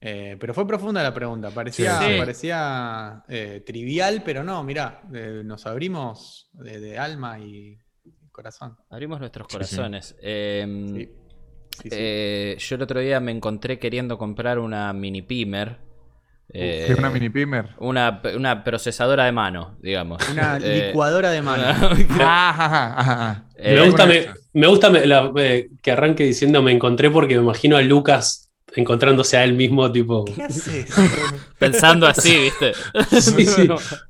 [0.00, 1.50] Eh, pero fue profunda la pregunta.
[1.50, 2.18] Parecía, Sí.
[2.18, 7.76] parecía eh, trivial, pero no, mirá, eh, nos abrimos de, de alma y
[8.30, 8.76] corazón.
[8.90, 9.56] Abrimos nuestros Sí, sí.
[9.56, 10.16] corazones.
[10.22, 11.08] Eh, Sí.
[11.70, 11.96] Sí, sí.
[11.96, 15.78] eh, yo el otro día me encontré queriendo comprar una mini pimer.
[16.52, 17.70] Eh, es una mini pimer.
[17.78, 20.26] una, una procesadora de mano, digamos.
[20.30, 21.64] Una Eh, licuadora de mano.
[22.20, 23.42] Ah.
[23.60, 24.34] Eh, me gusta, con me, esa.
[24.52, 28.50] me gusta me- la- eh, que arranque diciendo me encontré porque me imagino a Lucas
[28.76, 30.24] encontrándose a él mismo, tipo.
[30.26, 30.88] ¿Qué haces?
[31.58, 32.72] Pensando así, ¿viste?
[33.20, 33.68] Sí, sí.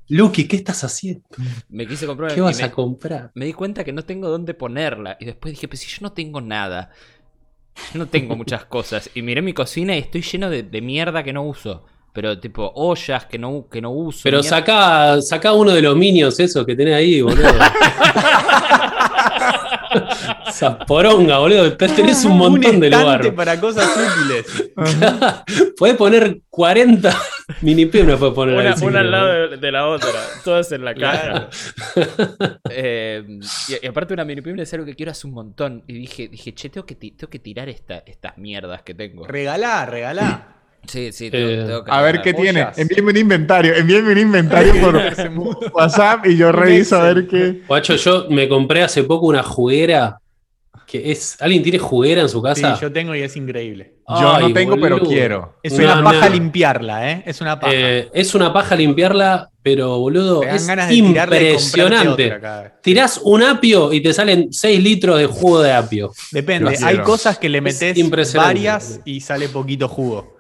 [0.09, 1.23] Lucky, ¿qué estás haciendo?
[1.71, 3.31] Me quise comprar ¿Qué vas me, a comprar?
[3.35, 5.17] me di cuenta que no tengo dónde ponerla.
[5.19, 6.91] Y después dije, pues si yo no tengo nada,
[7.95, 9.09] yo no tengo muchas cosas.
[9.15, 11.87] Y miré mi cocina y estoy lleno de, de mierda que no uso.
[12.19, 14.23] Pero tipo ollas que no, que no uso.
[14.25, 17.47] Pero saca, saca uno de los minions esos que tenés ahí, boludo.
[20.51, 21.77] Zaporonga, boludo.
[21.77, 23.35] te- Tenés un montón de lugar.
[23.37, 24.71] para cosas útiles.
[25.79, 27.17] Puedes poner 40
[27.63, 30.09] mini puedes poner Una, si una al lado de, de la otra,
[30.45, 31.49] todas en la Claro.
[31.95, 32.59] caja.
[32.71, 33.23] Eh,
[33.69, 35.85] y, y aparte una mini es algo que quiero hace un montón.
[35.87, 39.25] Y dije, dije che, tengo que, tengo que tirar esta, estas mierdas que tengo.
[39.25, 40.58] Regalá, regalá.
[40.87, 42.67] Sí, sí, tengo, Eh, tengo que A ver qué tiene.
[42.77, 43.75] Envíenme un inventario.
[43.75, 44.97] Envíenme un inventario por
[45.75, 47.61] WhatsApp y yo reviso a ver qué.
[47.67, 50.19] Guacho, yo me compré hace poco una juguera.
[50.87, 51.37] Que es.
[51.43, 52.79] ¿Alguien tiene juguera en su Sí, casa?
[52.81, 53.97] yo tengo y es increíble.
[54.09, 55.57] Yo Ay, no tengo, pero quiero.
[55.63, 56.05] Es No, una no.
[56.05, 57.23] paja limpiarla, ¿eh?
[57.27, 57.75] Es una paja.
[57.77, 62.33] Eh, es una paja limpiarla, pero boludo, es ganas de tirarla y comprarte impresionante.
[62.33, 62.81] otra.
[62.83, 66.11] Tirás un apio y te salen 6 litros de jugo de apio.
[66.33, 67.95] Depende, hay cosas que le metes
[68.33, 70.38] varias y sale poquito jugo.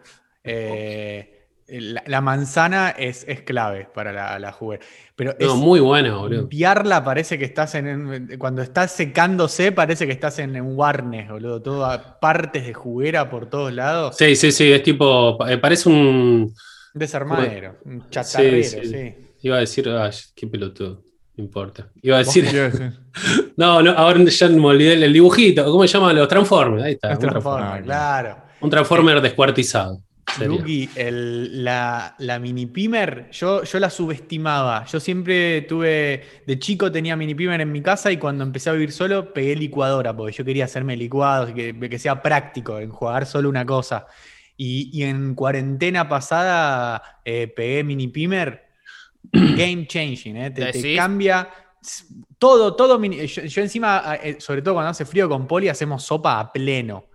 [0.50, 1.34] Eh,
[1.70, 4.82] la, la manzana es, es clave para la, la juguera.
[5.14, 6.40] Pero No, es- muy buena, boludo.
[6.40, 11.60] limpiarla parece que estás en, Cuando estás secándose, parece que estás en un Warnes, boludo.
[11.60, 14.16] Todo a partes de juguera por todos lados.
[14.16, 16.54] Sí, sí, sí, es tipo, eh, parece un,
[16.94, 18.86] desarmadero, un chatarrero, Sí, sí.
[18.86, 19.14] sí.
[19.42, 21.02] iba a decir, ay, qué pelotudo,
[21.36, 21.88] no importa.
[22.00, 22.46] Iba a ¿Vos decir,
[23.58, 26.14] no, no, ahora ya me olvidé el, el dibujito, ¿cómo se llama?
[26.14, 27.10] Los Transformers, ahí está.
[27.10, 27.82] Los transformer.
[27.82, 28.36] Claro.
[28.60, 30.00] Un Transformer descuartizado.
[30.46, 34.84] Lucky, el- la, la mini pimer, yo, yo la subestimaba.
[34.86, 38.74] Yo siempre tuve, de chico tenía mini pimer en mi casa y cuando empecé a
[38.74, 43.48] vivir solo pegué licuadora, porque yo quería hacerme licuados, que, que sea práctico, enjuagar solo
[43.48, 44.06] una cosa.
[44.56, 48.68] Y, y en cuarentena pasada eh, pegué mini pimer,
[49.32, 51.48] game changing, eh, te, cambia
[52.38, 52.98] todo, todo.
[52.98, 56.52] mini- yo, yo encima, eh, sobre todo cuando hace frío con Poli, hacemos sopa a
[56.52, 57.06] pleno.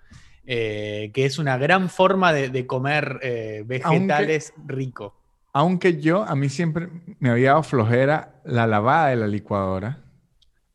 [0.45, 5.15] Eh, que es una gran forma de, de comer eh, vegetales rico.
[5.53, 10.03] Aunque yo, a mí siempre me había dado flojera la lavada de la licuadora.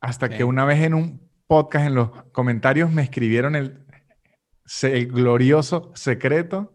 [0.01, 3.85] Hasta que una vez en un podcast, en los comentarios, me escribieron el,
[4.65, 6.75] se- el glorioso secreto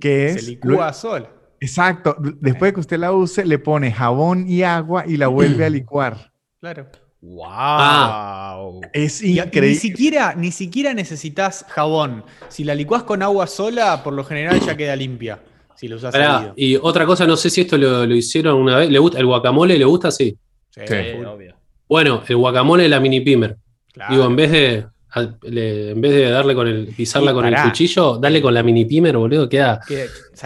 [0.00, 0.44] que es...
[0.44, 1.30] Se licúa sola.
[1.60, 2.16] Exacto.
[2.18, 5.70] Después de que usted la use, le pone jabón y agua y la vuelve a
[5.70, 6.32] licuar.
[6.60, 6.88] Claro.
[7.26, 7.44] ¡Wow!
[7.48, 8.80] Ah.
[8.92, 9.68] Es increíble.
[9.70, 12.24] ni siquiera, ni siquiera necesitas jabón.
[12.48, 15.40] Si la licuás con agua sola, por lo general ya queda limpia.
[15.74, 18.76] Si lo usas Pará, y otra cosa, no sé si esto lo, lo hicieron una
[18.76, 18.90] vez.
[18.90, 20.10] ¿Le gusta, ¿El guacamole le gusta?
[20.10, 20.36] Sí.
[20.70, 20.82] Sí,
[21.26, 21.54] obvio.
[21.88, 23.56] Bueno, el guacamole de la mini pimer.
[23.92, 24.12] claro.
[24.14, 27.54] Digo, en vez de a- le- en vez de darle con el pisarla con el
[27.62, 29.80] cuchillo, darle con la mini pimer, boludo, queda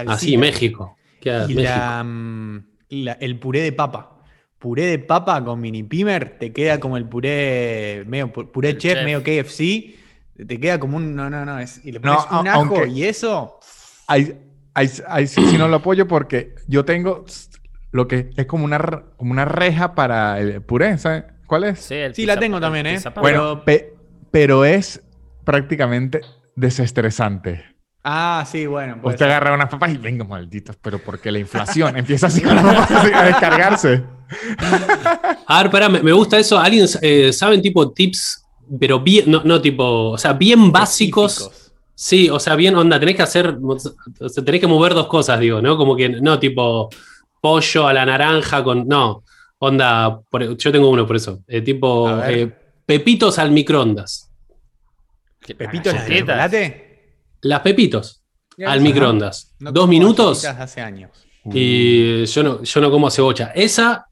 [0.06, 0.96] así, México.
[1.20, 1.62] Queda Y México.
[1.62, 4.17] la, mm, y la- el puré de papa.
[4.59, 8.94] Puré de papa con mini pimer te queda como el puré, medio pu- puré chef,
[8.94, 9.05] chef.
[9.05, 9.94] medio KFC.
[10.47, 11.14] Te queda como un.
[11.14, 11.59] No, no, no.
[11.61, 13.59] es- y le No, pones un a- ajo aunque- y eso.
[14.09, 14.37] Ahí,
[14.75, 17.25] ahí- ahí sí, sí no lo apoyo porque yo tengo
[17.92, 18.79] lo que es como una,
[19.16, 21.25] como una reja para el puré, ¿sabes?
[21.47, 21.79] ¿Cuál es?
[21.81, 22.99] Sí, el Sí, la tengo el también, ¿eh?
[23.21, 23.94] Bueno, pe-
[24.31, 25.03] pero es
[25.44, 26.21] prácticamente
[26.57, 27.64] desestresante.
[28.04, 29.00] Ah, sí, bueno.
[29.02, 32.54] puede Usted agarra unas papas y venga, malditos, pero porque la inflación empieza así con
[32.56, 34.04] las papas a descargarse.
[35.46, 36.58] A ver, pará, me, me gusta eso.
[36.58, 38.44] ¿Alguien eh, saben tipo tips,
[38.78, 41.32] pero bien, no, no tipo, o sea, bien básicos?
[41.40, 41.64] Específicos.
[42.00, 45.40] Sí, o sea, bien, onda, tenés que hacer, o sea, tenés que mover dos cosas,
[45.40, 45.76] digo, ¿no?
[45.76, 46.88] Como que, no, tipo,
[47.40, 49.24] pollo a la naranja con, no,
[49.58, 52.54] onda, por- yo tengo uno por eso, eh, tipo, eh,
[52.87, 54.30] pepitos al microondas.
[55.40, 56.20] ¿Qué- ¿Pepitos de galletitas?
[56.26, 56.88] chocolate?
[57.42, 58.22] Las pepitos
[58.66, 59.55] al microondas.
[59.61, 61.11] no Dos minutos hace años.
[61.53, 63.53] y yo no, yo no como cebolla.
[63.55, 64.07] Esa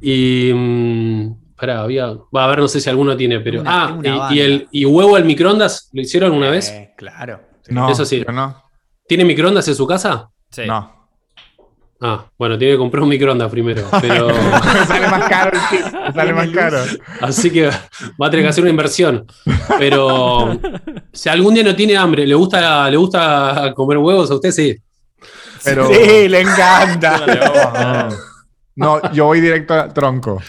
[0.00, 0.52] y...
[0.54, 2.06] mm, pará, había...
[2.34, 3.60] Va a ver, no sé si alguno tiene, pero...
[3.60, 6.70] Una- ah, una y- el, y huevo al microondas, ¿lo hicieron una vez?
[6.70, 7.40] Eh, claro.
[7.62, 7.72] sí.
[7.74, 8.24] No, Eso sí.
[8.32, 8.62] no.
[9.06, 10.30] ¿Tiene microondas en su casa?
[10.50, 10.62] Sí.
[10.66, 10.99] No.
[12.02, 13.82] Ah, bueno, tiene que comprar un microondas primero.
[14.00, 14.28] Pero,
[14.86, 15.58] sale más caro.
[16.14, 16.78] sale más caro.
[17.20, 19.26] así que va a tener que hacer una inversión.
[19.78, 20.58] Pero
[21.12, 24.50] si algún día no tiene hambre, ¿le gusta, le gusta comer huevos a usted?
[24.50, 24.76] Sí.
[25.62, 28.08] Pero Sí, le encanta.
[28.76, 29.12] no.
[29.12, 30.40] Yo voy directo al tronco.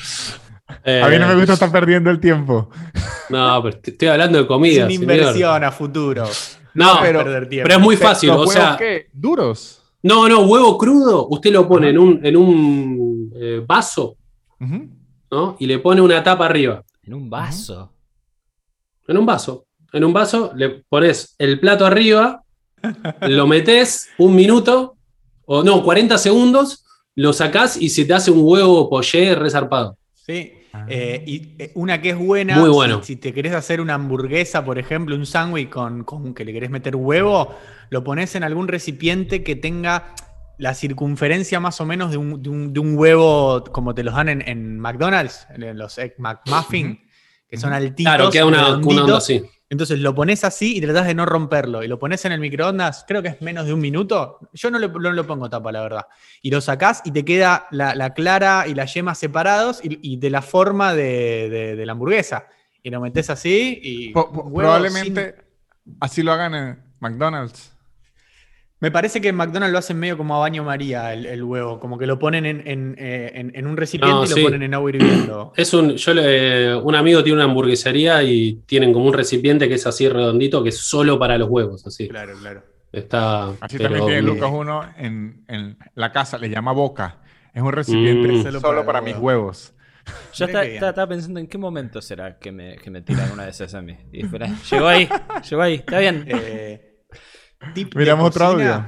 [0.86, 2.70] Eh, A mí no me gusta estar perdiendo el tiempo.
[3.30, 4.86] No, pero te- estoy hablando de Es comida.
[4.86, 5.02] una señor.
[5.04, 6.24] inversión a futuro.
[6.74, 7.74] No, pero- pero, perder tiempo.
[7.74, 8.30] es muy fácil.
[8.30, 9.08] ¿Los O huevos sea, qué?
[9.12, 9.81] ¿Duros?
[10.04, 14.16] No, no, huevo crudo, usted lo pone en un, en un eh, vaso.
[15.32, 15.56] ¿no?
[15.60, 16.84] Y le pone una tapa arriba.
[17.04, 17.92] En un vaso.
[19.08, 19.66] En un vaso.
[19.94, 22.44] En un vaso le pones el plato arriba,
[23.22, 24.96] lo metes un minuto,
[25.46, 26.86] o no, 40 segundos,
[27.16, 29.98] lo sacás y se te hace un huevo poché resarpado.
[30.14, 30.54] Sí.
[30.88, 33.04] Eh, y eh, una que es buena, Muy si- bueno.
[33.04, 36.70] Si, te querés hacer una hamburguesa, por ejemplo, un sándwich con, con que le querés
[36.70, 37.56] meter huevo,
[37.90, 40.14] lo pones en algún recipiente que tenga
[40.58, 44.14] la circunferencia más o menos de un, de un- de un huevo como te los
[44.16, 47.02] dan en, en McDonald's, en los Egg McMuffin,
[47.52, 48.10] que son altitos.
[48.12, 49.44] Claro, queda una, onda así.
[49.70, 51.84] Entonces lo pones así y tratás de no romperlo.
[51.84, 54.40] Y lo pones en el microondas, creo que es menos de un minuto.
[54.54, 56.08] Yo no le, no le pongo tapa, la verdad.
[56.42, 60.18] Y lo sacás y te queda la, la clara y la yema separados y, y
[60.18, 62.48] de la forma de, de- de la hamburguesa.
[62.84, 64.10] Y lo metes así y.
[64.10, 65.36] Po- po- huevo probablemente
[66.00, 67.71] así lo hagan en McDonald's.
[68.82, 71.80] Me parece que en McDonald's lo hacen medio como a baño María el, el huevo.
[71.80, 74.42] Como que lo ponen en, en- eh, en- en un recipiente No, y lo sí.
[74.44, 75.54] ponen en agua hirviendo.
[75.58, 79.76] Es un, yo le- un amigo tiene una hamburguesería y tienen como un recipiente que
[79.76, 82.10] es así redondito, que es solo para los huevos, así.
[82.10, 82.64] Claro, claro.
[82.92, 83.50] Está.
[83.62, 87.22] Así pero- también tiene Lucas uno en, en la casa, le llama boca.
[87.54, 88.42] Es un recipiente Mm.
[88.44, 89.74] solo, Solo para, para mis huevos.
[90.34, 93.76] Yo estaba, pensando en qué momento será que me, que me tiran una de esas
[93.76, 93.96] a mí.
[94.12, 95.08] Y llegó ahí,
[95.50, 96.26] llegó ahí, está bien.
[96.28, 96.91] Eh,
[97.74, 98.86] tip de Miramos otro audio.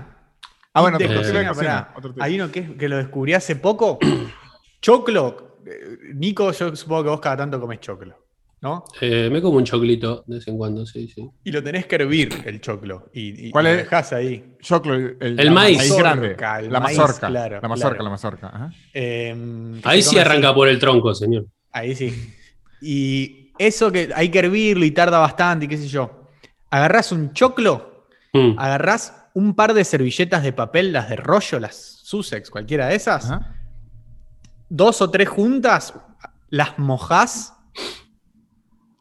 [0.75, 1.93] Ah, bueno, de otro tipo de cocina, pará.
[1.95, 2.15] otro.
[2.19, 3.99] Hay uno que, que lo descubrí hace poco.
[4.81, 5.59] choclo.
[5.65, 8.17] Eh, Nico, yo supongo que vos cada tanto comes choclo,
[8.61, 8.83] ¿no?
[8.99, 11.29] Eh, me como un choclito de vez en cuando, sí, sí.
[11.45, 13.09] Y lo tenés que hervir, el choclo.
[13.13, 13.77] Y, y- ¿Cuál y lo es?
[13.83, 14.55] dejás ahí.
[14.61, 15.95] Choclo, el, El maíz.
[15.97, 16.29] grande.
[16.29, 17.27] Mazorca, el la maíz, mazorca.
[17.27, 18.03] claro, la mazorca, claro.
[18.03, 18.47] la mazorca.
[18.47, 18.71] Ajá.
[18.93, 19.35] Eh,
[19.81, 20.55] que Ahí sí arranca así.
[20.55, 21.45] por el tronco, señor.
[21.71, 22.33] Ahí sí.
[22.81, 26.27] Y eso que hay que hervirlo y tarda bastante y qué sé yo.
[26.69, 27.92] Agarrás un choclo,
[28.33, 28.57] Mm.
[28.57, 33.29] agarrás un par de servilletas de papel, las de rollo, las Sussex, cualquiera de esas,
[33.29, 33.55] Ajá.
[34.69, 35.93] dos o tres juntas,
[36.49, 37.55] las mojás,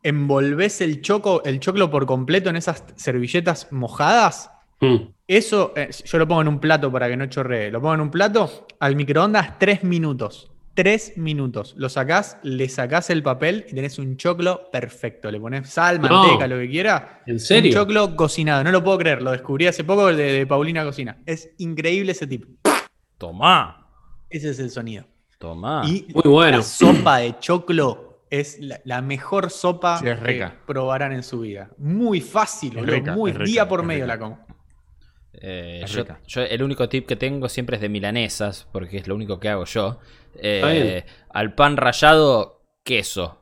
[0.03, 4.51] envolvés el, choco, el choclo por completo en esas servilletas mojadas.
[4.81, 4.97] Mm.
[5.27, 7.71] Eso eh, yo lo pongo en un plato para que no chorree.
[7.71, 10.52] Lo pongo en un plato, al microondas, tres minutos.
[10.75, 11.75] Tres minutos.
[11.77, 15.31] Lo sacás, le sacás el papel y tenés un choclo perfecto.
[15.31, 16.09] Le pones sal, No.
[16.25, 17.23] manteca, lo que quiera.
[17.27, 17.71] ¿En serio?
[17.71, 18.65] Un choclo cocinado.
[18.65, 19.21] No lo puedo creer.
[19.21, 21.19] Lo descubrí hace poco de, de Paulina Cocina.
[21.27, 22.47] Es increíble ese tipo.
[23.19, 23.87] Tomá.
[24.31, 25.05] Ese es el sonido.
[25.39, 25.83] Tomá.
[25.87, 26.57] Y Muy bueno.
[26.59, 31.41] la sopa de choclo es la, la mejor sopa Sí, es que probarán en su
[31.41, 31.69] vida.
[31.77, 33.13] Muy fácil, boludo.
[33.13, 34.15] Muy rica, día por medio rica.
[34.15, 34.47] la como.
[35.35, 35.85] Eh,
[36.27, 39.49] yo, el único tip que tengo siempre es de milanesas, porque es lo único que
[39.49, 39.99] hago yo.
[40.37, 43.38] Eh, al pan rallado, queso.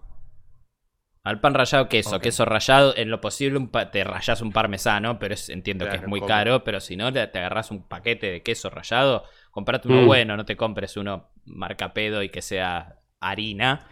[1.23, 2.19] Al pan rallado, queso.
[2.21, 6.07] Queso rallado, en lo posible un te rayas un parmesano, pero es- entiendo que es
[6.07, 6.65] muy caro.
[6.65, 10.07] Pero si no, te, te agarras un paquete de queso rallado, comprate uno Mm.
[10.07, 13.87] bueno, no te compres uno marca pedo y que sea harina.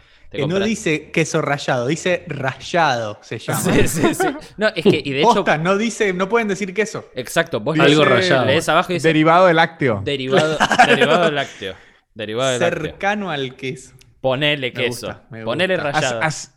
[0.47, 3.61] No dice queso rallado, dice rallado se llama.
[3.61, 4.27] Sí, sí, sí.
[4.59, 7.09] No, es que, y de hecho, Posta, no dice, no pueden decir queso.
[7.15, 8.45] exacto, vos Algo rallado.
[8.45, 10.03] lees abajo y dice Derivado de lácteo.
[10.05, 11.75] derivado, derivado del lácteo.
[12.15, 12.83] Derivado lácteo.
[12.83, 13.95] Cercano al queso.
[14.21, 15.07] Ponele Me queso.
[15.07, 15.93] gusta, me Ponele gusta.
[15.93, 16.19] rallado.
[16.23, 16.55] As- as-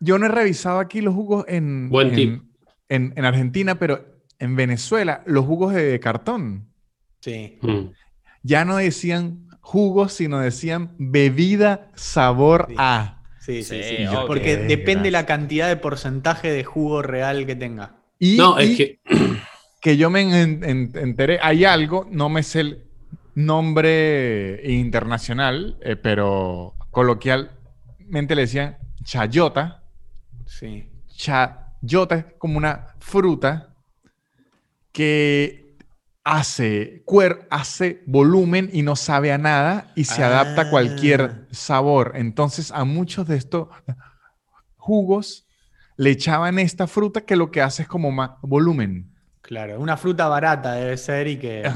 [0.00, 2.42] yo no he revisado aquí los jugos en, Buen en, tip.
[2.88, 4.04] en- en Argentina, pero
[4.40, 6.72] en Venezuela, los jugos de cartón
[7.20, 7.58] Sí.
[7.62, 7.90] Mm.
[8.42, 12.74] ya no decían jugos, sino decían bebida sabor Sí.
[12.76, 13.22] a.
[13.40, 13.96] Sí, sí, Sí.
[14.26, 17.96] Porque depende la cantidad de porcentaje de jugo real que tenga.
[18.18, 19.00] Y, No, es que.
[19.80, 22.84] que yo me en- en- enteré, hay algo, no me sé el
[23.34, 29.82] nombre internacional, eh, pero coloquialmente le decían chayota.
[30.46, 30.88] Sí.
[31.08, 33.74] Chayota es como una fruta
[34.92, 35.61] que
[36.24, 40.70] hace, cuer hace volumen y no sabe a nada y se adapta a Ah.
[40.70, 42.12] cualquier sabor.
[42.14, 43.68] Entonces a muchos de estos
[44.76, 45.46] jugos
[45.96, 49.10] le echaban esta fruta que lo que hace es como más volumen.
[49.40, 51.68] Claro, una fruta barata debe ser y que.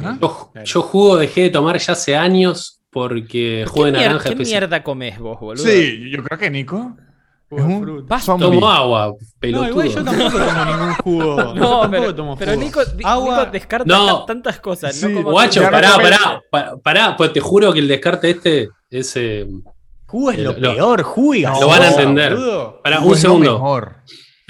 [0.64, 4.82] Yo, jugo dejé de tomar ya hace años porque ¿Qué, jugo de naranja qué mierda
[4.82, 5.64] comes vos, boludo?
[5.64, 6.96] Sí, yo creo que Nico
[7.48, 8.06] Jugo es de un fruta.
[8.08, 8.26] Basta.
[8.26, 8.46] zombie.
[8.50, 9.68] Tomo agua, No, pelotudo.
[9.70, 11.36] igual yo tampoco tomo ningún jugo.
[11.54, 12.56] No, tampoco pero, tomo pero.
[12.56, 13.38] Nico, Di- Agua.
[13.38, 14.18] Nico descarta No.
[14.20, 14.94] ta- tantas cosas.
[14.96, 18.30] Sí, no como Guacho, no pará, pará, pa- pará, pues te juro que el descarte
[18.30, 19.12] este es.
[19.16, 19.46] eh,
[20.08, 22.36] Jugo es lo, Lo- peor, jugo y Lo gaseosa, van a entender.
[22.82, 23.58] pará, un lo segundo.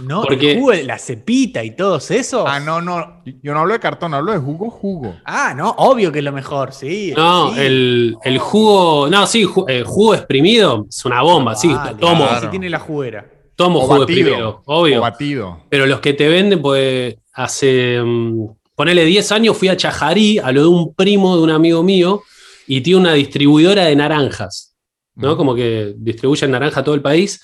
[0.02, 2.44] No, Porque- el jugo de la cepita y todos esos.
[2.46, 3.22] Ah, no, no.
[3.42, 5.16] Yo no hablo de cartón, hablo de jugo, jugo.
[5.24, 7.14] Ah, no, obvio que es lo mejor, sí.
[7.16, 7.60] No, sí.
[7.60, 9.08] el, el jugo.
[9.08, 11.68] No, sí, ju- eh, jugo exprimido es una bomba, sí.
[11.72, 12.40] Vale, tomo, claro.
[12.42, 13.26] Si tiene la juguera.
[13.54, 14.18] tomo O jugo batido.
[14.28, 14.98] exprimido, obvio.
[14.98, 15.60] O batido.
[15.70, 17.98] Pero los que te venden, pues hace.
[18.04, 21.82] mm, ponele 10 años fui a Chajarí, a lo de un primo de un amigo
[21.82, 22.22] mío,
[22.66, 24.74] y tiene una distribuidora de naranjas.
[25.14, 25.38] ¿no?
[25.38, 27.40] Como que distribuyen naranja a todo el país.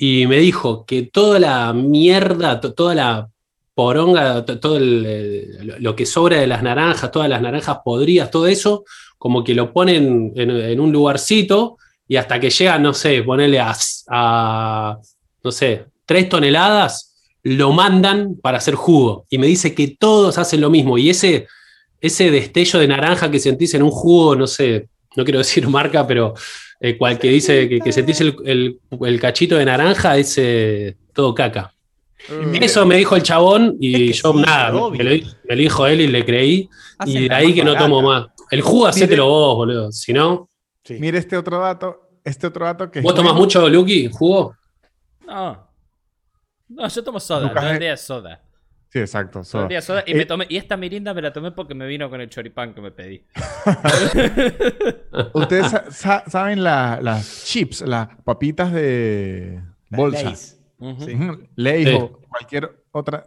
[0.00, 3.28] Y me dijo que toda la mierda, to- toda la
[3.74, 8.84] poronga, to- todo lo- que sobra de las naranjas, todas las naranjas podridas, todo eso,
[9.18, 13.58] como que lo ponen en, en un lugarcito y hasta que llega, no sé, ponerle
[13.60, 13.74] a,
[14.08, 14.98] a,
[15.42, 19.26] no sé, tres toneladas, lo mandan para hacer jugo.
[19.28, 20.96] Y me dice que todos hacen lo mismo.
[20.96, 21.46] Y ese,
[22.00, 26.06] ese destello de naranja que sentís en un jugo, no sé, no quiero decir marca,
[26.06, 26.32] pero
[26.80, 30.96] eh, cual que dice que, que sentís el, el- el cachito de naranja, es eh,
[31.12, 31.74] todo caca.
[32.28, 32.54] Mm.
[32.62, 35.56] Eso me dijo el chabón y Es que yo sí, nada, me lo, me lo
[35.56, 36.68] dijo él y le creí.
[36.98, 38.26] Hacen y de ahí que no tomo más.
[38.50, 39.92] El jugo hacételo vos, boludo.
[39.92, 40.48] Si no,
[40.84, 40.96] Sí.
[40.98, 42.08] Mire este otro dato.
[42.24, 44.54] Este otro dato que ¿vos tomás mucho, Lucky, jugo?
[45.26, 45.68] No.
[46.68, 47.46] No, yo tomo soda.
[47.46, 47.92] Lucas, el eh.
[47.92, 48.42] es soda.
[48.90, 49.32] Sí, exacto.
[49.40, 49.62] Todo soda.
[49.64, 50.02] el día soda.
[50.06, 52.30] Y, Eh, me tomé, y esta mirinda me la tomé porque me vino con el
[52.30, 53.22] choripán que me pedí.
[55.34, 60.34] Ustedes sa- sa- saben la- las chips, las papitas de bolsa.
[60.34, 61.16] Sí.
[61.56, 61.94] Lay's Sí.
[61.94, 63.24] o cualquier otra,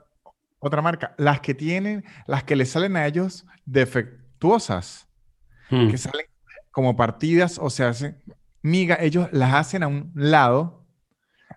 [0.60, 1.14] otra marca.
[1.18, 5.08] Las que tienen, las que les salen a ellos defectuosas,
[5.70, 5.90] Mm.
[5.90, 6.26] que salen
[6.72, 8.22] como partidas o se hacen
[8.62, 10.86] miga, ellos las hacen a un lado,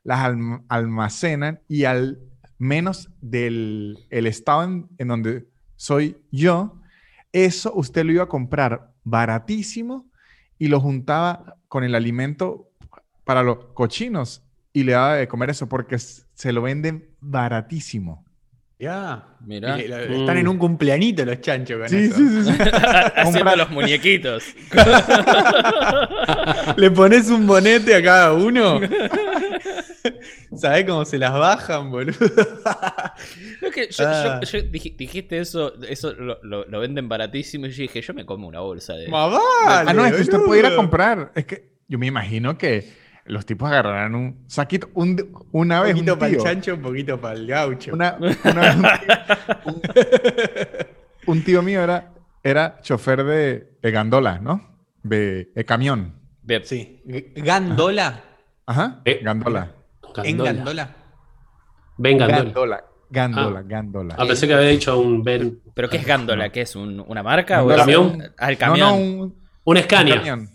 [0.02, 2.18] las alm- almacenan y al
[2.64, 5.46] menos del el estado en, en donde
[5.76, 6.80] soy yo,
[7.32, 10.06] eso usted lo iba a comprar baratísimo
[10.58, 12.70] y lo juntaba con el alimento
[13.24, 14.42] para los cochinos
[14.72, 18.24] y le daba de comer eso porque se lo venden baratísimo.
[18.78, 19.28] Ya.
[19.40, 19.80] Mirá.
[19.80, 22.16] Y lo- Están en un cumpleañito los chanchos con Sí, eso.
[22.16, 22.44] sí, sí.
[22.44, 22.50] sí.
[23.16, 24.44] Haciendo Compra- los muñequitos.
[26.76, 28.80] Le pones un bonete a cada uno.
[30.57, 32.14] ¿Sabés cómo se las bajan, boludo?
[33.74, 34.40] Que yo, Ah.
[34.42, 38.14] yo- yo dij- dijiste eso, eso lo, lo- lo venden baratísimo y yo dije, yo
[38.14, 39.09] me como una bolsa de...
[39.09, 39.36] Vale,
[39.66, 41.32] ah, no, es que usted puede ir a comprar.
[41.34, 42.92] Es que yo me imagino que
[43.26, 44.90] los tipos agarrarán un saquito.
[44.94, 47.92] Un, una Un vez poquito un para el tío, chancho, un poquito para el gaucho.
[47.94, 50.02] una, una vez un tío,
[51.26, 54.78] un- un tío mío era, era chofer de, de gandola, ¿no?
[55.02, 56.14] De, de camión.
[56.64, 57.02] Sí.
[57.07, 58.22] G- ¿Gandola?
[58.66, 59.00] Ajá.
[59.05, 59.72] Eh, gandola.
[60.22, 60.52] ¿En Gandola.
[60.54, 60.96] Gandola?
[61.96, 62.44] Ben Gandola.
[62.44, 62.84] Gandola.
[63.10, 64.14] Gandola, gandola.
[64.18, 65.60] Ah, pensé que había dicho un Ben.
[65.74, 66.50] ¿Pero qué es Gándola?
[66.50, 66.74] ¿Qué es?
[66.74, 67.56] ¿Un- ¿Una marca?
[67.62, 67.74] Gándola.
[67.74, 68.32] ¿O es- ¿Camión?
[68.38, 68.88] Ah, el No, camión.
[68.88, 69.20] no, un,
[69.64, 70.16] Un un Scania.
[70.16, 70.48] camión.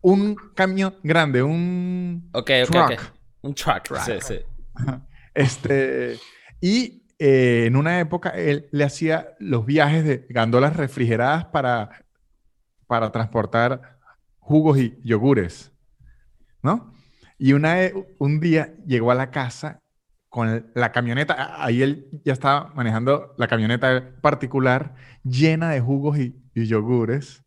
[0.00, 2.90] Un camión grande, un Ok, ok, truck.
[2.92, 3.00] ok.
[3.42, 3.96] Un truck.
[3.98, 4.38] Sí, sí.
[5.34, 6.18] Este,
[6.60, 12.04] y eh, en una época él le hacía los viajes de gandolas refrigeradas para,
[12.86, 13.98] para transportar
[14.38, 15.72] jugos y yogures,
[16.62, 16.93] ¿no?
[17.38, 19.80] Y una, e- un día llegó a la casa
[20.28, 26.34] con la camioneta, ahí él ya estaba manejando la camioneta particular llena de jugos y,
[26.54, 27.44] y yogures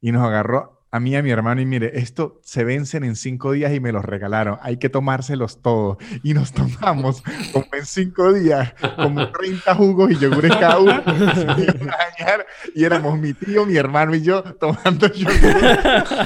[0.00, 3.14] y nos agarró a mí y a mi hermano y mire, esto se vencen en
[3.14, 5.98] cinco días y me los regalaron, hay que tomárselos todos.
[6.22, 7.22] Y nos tomamos
[7.52, 11.02] como en cinco días, como 30 jugos y yogures cada uno.
[12.74, 15.78] Y éramos mi tío, mi hermano y yo tomando yogures.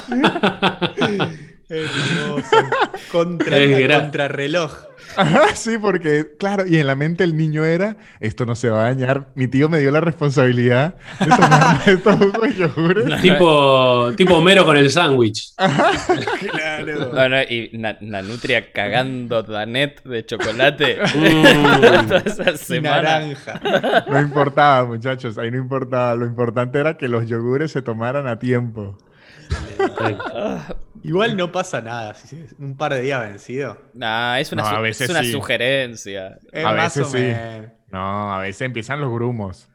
[1.69, 2.55] Hermoso.
[3.11, 3.57] Contra,
[3.99, 4.71] contrarreloj.
[5.17, 8.81] Ajá, sí, porque, claro, y en la mente el niño era, esto no se va
[8.81, 9.27] a dañar.
[9.35, 13.21] Mi tío me dio la responsabilidad de tomar estos jugos yogures.
[13.21, 15.53] tipo, tipo Homero con el sándwich.
[15.55, 17.11] Claro.
[17.11, 22.81] Bueno, y Na- Nanutria cagando Danet de chocolate Mm.
[22.83, 23.61] naranja.
[24.09, 26.15] No importaba, muchachos, ahí no importaba.
[26.15, 28.97] Lo importante era que los yogures se tomaran a tiempo.
[31.03, 32.13] Igual no pasa nada.
[32.15, 33.77] si Un par de días vencido.
[33.93, 35.31] Nah, es una, No, a su- veces es una sí.
[35.31, 36.39] sugerencia.
[36.51, 37.31] Es A veces sí.
[37.91, 39.69] No, a veces empiezan los grumos.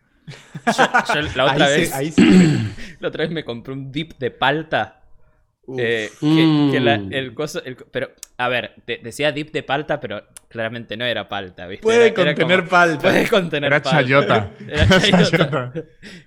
[0.67, 2.23] Yo, yo la otra ahí vez, Se, ahí se-
[3.01, 5.00] la otra vez me compré un dip de palta.
[5.79, 7.13] Eh, que, que la- Mm.
[7.13, 11.05] el coso, el co- pero, a ver, te- decía dip de palta, pero claramente no
[11.05, 11.83] era palta, ¿viste?
[11.83, 12.99] Puede Era- era contener como- palta.
[13.03, 13.99] Puede contener Era palta.
[14.01, 14.51] chayota.
[14.69, 15.31] Era Era chayota.
[15.31, 15.73] chayota.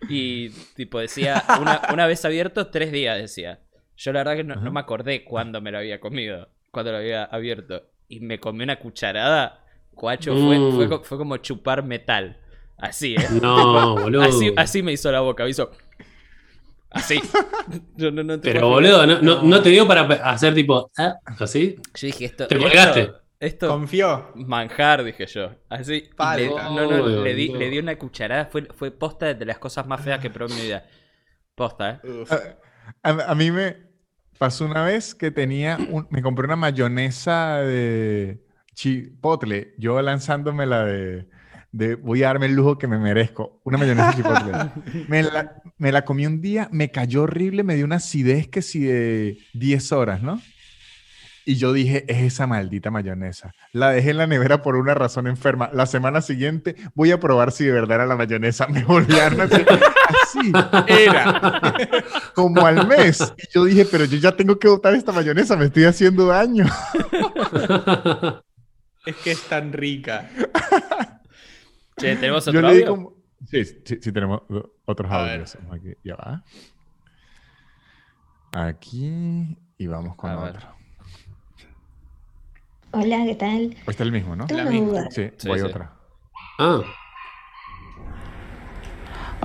[0.09, 3.59] Y tipo decía, una, una vez abierto, tres días decía.
[3.97, 6.97] Yo la verdad que no, no me acordé cuándo me lo había comido, cuándo lo
[6.97, 7.83] había abierto.
[8.07, 10.75] Y me comí una cucharada, guacho, fue, Mm.
[10.75, 12.37] fue, co- fue como chupar metal.
[12.77, 13.27] Así, ¿eh?
[13.41, 14.23] No, boludo.
[14.23, 15.71] Así, así me hizo la boca, me hizo...
[16.93, 17.19] Así.
[17.97, 21.15] Yo no, no te Pero boludo, ¿no, no, no te dio para hacer tipo, ah,
[21.39, 21.75] así?
[21.95, 22.47] Yo dije esto...
[22.47, 23.11] Te esto- colgaste.
[23.39, 24.31] Esto, Confió.
[24.35, 25.51] manjar, dije yo.
[25.67, 26.09] Así.
[26.37, 27.59] le, no, no, le, di, boludo.
[27.59, 28.45] le di una cucharada.
[28.45, 30.85] Fue, fue posta de las cosas más feas que probé en mi vida.
[31.53, 32.55] Posta, ¿eh?
[33.01, 33.75] A, a mí me
[34.37, 40.85] pasó una vez que tenía un- me compré una mayonesa de chipotle, yo lanzándome la
[40.85, 41.27] de,
[41.73, 44.53] de voy a darme el lujo que me merezco, una mayonesa chipotle.
[45.09, 48.61] Me la, me la comí un día, me cayó horrible, me dio una acidez que
[48.61, 50.39] si de 10 horas, ¿no?
[51.45, 53.51] Y yo dije, es esa maldita mayonesa.
[53.73, 55.69] La dejé en la nevera por una razón enferma.
[55.73, 58.65] La semana siguiente voy a probar si de verdad era la mayonesa.
[58.67, 60.51] Me volví a dar una- Así
[60.87, 61.73] era.
[62.33, 63.33] Como al mes.
[63.37, 66.65] Y yo dije, pero yo ya tengo que botar esta mayonesa, me estoy haciendo daño.
[69.05, 70.29] Es que es tan rica.
[71.97, 72.87] Che, ¿tenemos otro audio?
[72.87, 73.13] como...
[73.49, 74.41] Sí, sí, sí, tenemos
[74.85, 75.31] otros A ver.
[75.31, 75.57] audios.
[75.71, 76.43] Aquí, ya va.
[78.53, 80.67] Aquí y vamos con A otro.
[82.91, 83.73] Hola, ¿qué tal?
[83.79, 84.45] Este es el mismo, ¿no?
[84.49, 85.09] La misma.
[85.09, 85.65] Sí, Sí, voy sí.
[85.65, 85.91] otra.
[86.59, 86.81] Ah,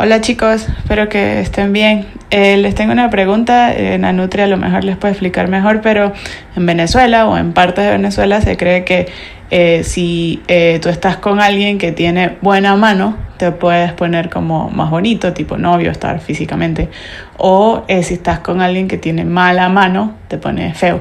[0.01, 2.07] Hola chicos, espero que estén bien.
[2.30, 6.12] Eh, les tengo una pregunta, eh, Nanutria a lo mejor les puede explicar mejor, pero
[6.55, 9.09] en Venezuela o en partes de Venezuela se cree que
[9.51, 14.68] eh, si eh, tú estás con alguien que tiene buena mano, te puedes poner como
[14.68, 16.88] más bonito, tipo novio, estar físicamente.
[17.38, 20.99] O eh, si estás con alguien que tiene mala mano, te pones feo.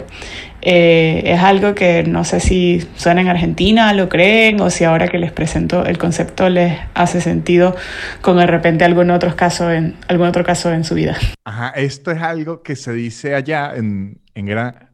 [0.61, 5.07] Eh, es algo que no sé si suena en Argentina, lo creen, o si ahora
[5.07, 7.75] que les presento el concepto les hace sentido
[8.21, 11.15] con de repente algún otro caso en, algún otro caso en su vida.
[11.45, 14.86] Ajá, esto es algo que se dice allá en, en gran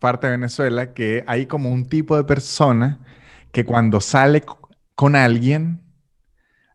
[0.00, 2.98] parte de Venezuela, que hay como un tipo de persona
[3.52, 4.42] que cuando sale
[4.94, 5.80] con alguien,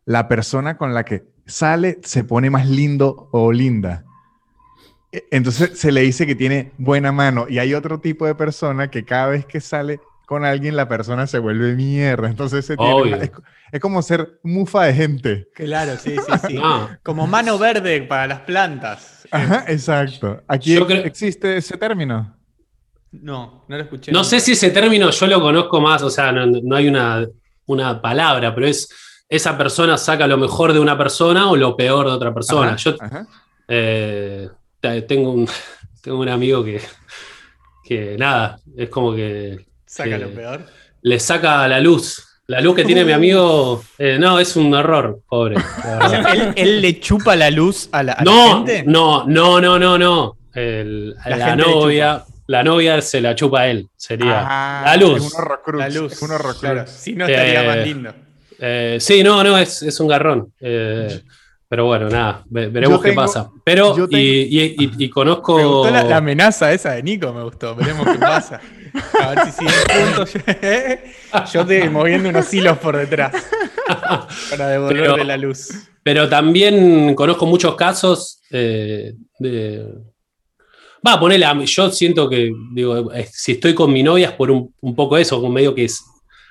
[0.04, 4.04] la persona con la que sale, se pone más lindo o linda.
[5.12, 7.46] E- Entonces se le dice que tiene buena mano.
[7.48, 11.26] Y hay otro tipo de persona que cada vez que sale con alguien, la persona
[11.28, 12.28] se vuelve mierda.
[12.28, 13.30] Entonces se tiene es,
[13.72, 15.48] es como ser mufa de gente.
[15.54, 16.54] Claro, sí, sí, sí.
[16.58, 16.88] No.
[17.04, 19.26] Como mano verde para las plantas.
[19.30, 20.42] Ajá, exacto.
[20.48, 22.34] Aquí creo- existe ese término.
[23.22, 24.12] No, no lo escuché.
[24.12, 24.30] No nunca.
[24.30, 27.26] sé si ese término yo lo conozco más, o sea, no, no hay una,
[27.66, 28.88] una palabra, pero es
[29.28, 32.68] esa persona saca lo mejor de una persona o lo peor de otra persona.
[32.68, 33.26] Ajá, Yo ajá.
[33.68, 34.48] eh,
[34.80, 35.48] te- tengo, un,
[36.02, 36.80] tengo un amigo que,
[37.84, 40.64] que nada, es como que Saca lo peor.
[41.02, 42.22] le saca la luz.
[42.48, 45.56] La luz que tiene mi amigo, eh, no, es un error, pobre.
[46.32, 48.84] ¿Él, él le chupa la luz a la, a la No, gente?
[48.86, 50.36] no, no, no, no, no.
[50.54, 54.44] El- La la, gente le novia, la novia se la chupa a él, sería.
[54.46, 55.24] Ah, la luz.
[55.26, 55.78] Es un horrocrux.
[55.78, 56.12] La luz.
[56.12, 56.60] Es un horrocrux.
[56.60, 58.14] Claro, si no estaría Eh, más lindo.
[58.58, 60.52] Eh, sí, no, no, es, es un garrón.
[60.60, 61.20] Eh,
[61.68, 63.50] pero bueno, nada, ve- veremos qué pasa.
[63.64, 65.56] Pero, tengo- y, y- y- y conozco.
[65.56, 67.74] Me gustó la, la amenaza esa de Nico, me gustó.
[67.74, 68.60] Veremos qué pasa.
[69.20, 70.32] A ver si juntos.
[71.52, 73.32] Yo te moviendo unos hilos por detrás.
[74.50, 75.68] Para devolverle Pero- la luz.
[76.02, 79.86] Pero también conozco muchos casos eh, de.
[81.06, 84.32] Va a ponerle, a- yo siento que, digo, eh, si estoy con mi novia es
[84.34, 86.02] por un, un poco eso, como medio que es-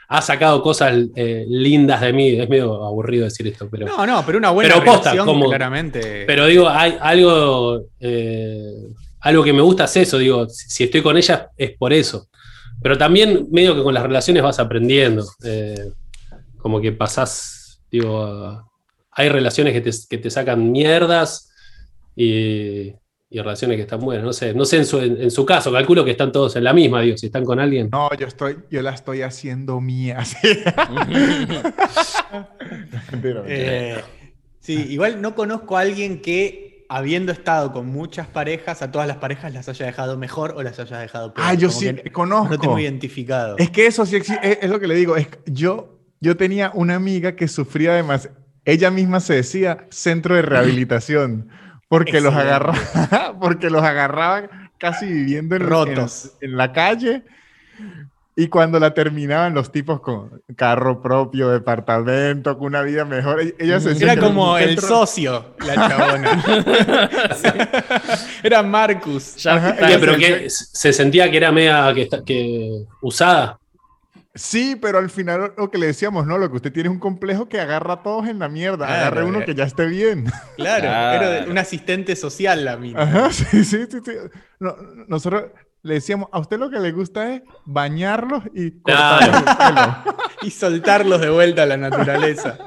[0.07, 2.29] ha sacado cosas eh, lindas de mí.
[2.39, 3.87] Es medio aburrido decir esto, pero.
[3.87, 6.25] No, no, pero una buena Pero posta, relación, como- claramente.
[6.27, 8.83] Pero digo, hay algo, eh,
[9.21, 12.27] algo que me gusta es eso, digo, si estoy con ella es por eso.
[12.83, 15.25] Pero también medio que con las relaciones vas aprendiendo.
[15.43, 15.89] eh,
[16.59, 18.63] como que pasás, digo,
[19.11, 21.49] hay relaciones que te, que te sacan mierdas
[22.15, 22.93] y,
[23.29, 24.23] y relaciones que están buenas.
[24.23, 26.63] No sé, no sé en su, en, en su caso, calculo que están todos en
[26.63, 27.89] la misma, digo, si están con alguien.
[27.91, 30.23] No, yo estoy, yo la estoy haciendo mía.
[30.25, 30.37] Sí.
[33.47, 34.01] Eh,
[34.59, 39.17] sí, igual no conozco a alguien que, habiendo estado con muchas parejas, a todas las
[39.17, 41.47] parejas las haya dejado mejor o las haya dejado peor.
[41.47, 42.53] ah, yo Como sí conozco.
[42.53, 43.55] No tengo identificado.
[43.57, 45.15] Es que eso sí existe, es, es lo que le digo.
[45.15, 48.29] Es, que yo, yo tenía una amiga que sufría además,
[48.65, 51.49] ella misma se decía centro de rehabilitación,
[51.97, 56.31] porque los agarraba, porque los agarraban casi viviendo en, Rotos.
[56.41, 57.23] en, en la calle.
[58.37, 63.55] Y cuando la terminaban los tipos con carro propio, departamento, con una vida mejor, e-
[63.59, 66.43] ella se Era como el centro- socio, la chabona.
[68.43, 69.35] Era Marcus.
[69.37, 73.57] Ya Ajá, ella pero se- que se sentía que era media que, que usada.
[74.35, 76.99] Sí, pero al final lo que le decíamos, no, lo que usted tiene es un
[76.99, 78.85] complejo que agarra a todos en la mierda.
[78.85, 79.45] Claro, Agarre uno eh.
[79.45, 80.25] que ya esté bien.
[80.57, 81.25] Claro, Claro.
[81.31, 83.01] era un asistente social la mina.
[83.01, 83.99] Ajá, sí, sí, sí.
[84.05, 84.11] sí.
[84.59, 84.75] No,
[85.07, 85.45] nosotros
[85.83, 89.25] le decíamos, a usted lo que le gusta es bañarlos y Claro.
[89.25, 89.57] cortarles el
[90.03, 90.17] pelo.
[90.41, 92.57] Y soltarlos de vuelta a la naturaleza.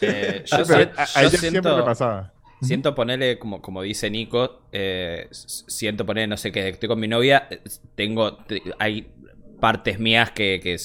[0.00, 2.32] Eh, yo pero a, a yo ella siempre le pasaba.
[2.60, 7.06] Siento ponerle, como, como dice Nico, eh, siento poner, no sé, que estoy con mi
[7.08, 7.46] novia,
[7.94, 9.12] tengo, te- hay
[9.64, 10.76] partes mías que, que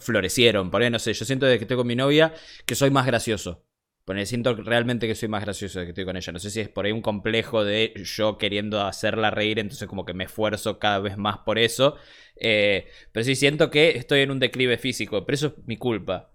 [0.00, 2.34] florecieron, poner, no sé, yo siento desde que estoy con mi novia
[2.66, 3.64] que soy más gracioso.
[4.04, 6.32] Poner, siento realmente que soy más gracioso desde que estoy con ella.
[6.32, 10.04] No sé si es por ahí un complejo de yo queriendo hacerla reír, entonces como
[10.04, 11.96] que me esfuerzo cada vez más por eso.
[12.36, 16.30] Eh, pero sí siento que estoy en un declive físico, pero eso es mi culpa.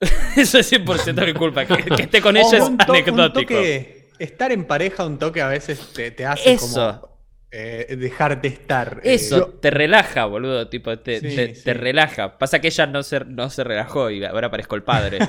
[0.36, 1.66] eso es 100% mi culpa.
[1.66, 3.54] Que, que esté con ella es anecdótico.
[3.54, 6.66] toque- estar en pareja un toque a veces te, te hace Eso.
[6.66, 7.17] como
[7.50, 9.00] eh, dejarte estar.
[9.04, 11.64] eh, Eso, te relaja, boludo, tipo, te, Sí, te- sí.
[11.64, 12.36] te relaja.
[12.38, 15.18] Pasa que ella no se, no se relajó y ahora parezco el padre.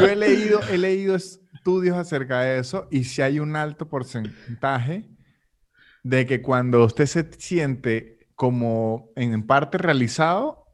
[0.00, 5.04] Yo he leído, he leído estudios acerca de eso y si hay un alto porcentaje
[6.02, 10.66] de que cuando usted se siente como en parte realizado,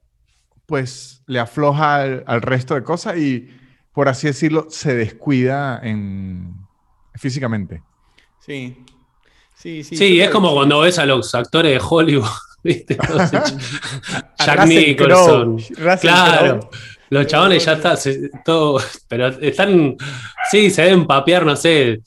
[0.67, 3.49] pues le afloja al, al resto de cosas y,
[3.93, 6.55] por así decirlo, se descuida en,
[7.21, 7.83] físicamente.
[8.45, 8.85] Sí.
[9.55, 9.97] Sí, sí.
[9.97, 12.27] Sí, es como que- cuando ves a los actores de Hollywood,
[12.65, 12.97] ¿viste?
[14.45, 15.59] Jack Nicholson.
[16.01, 16.71] Claro.
[17.11, 19.97] Los chabones ya está, se- todo, pero están,
[20.51, 22.01] sí, se deben papear, no sé,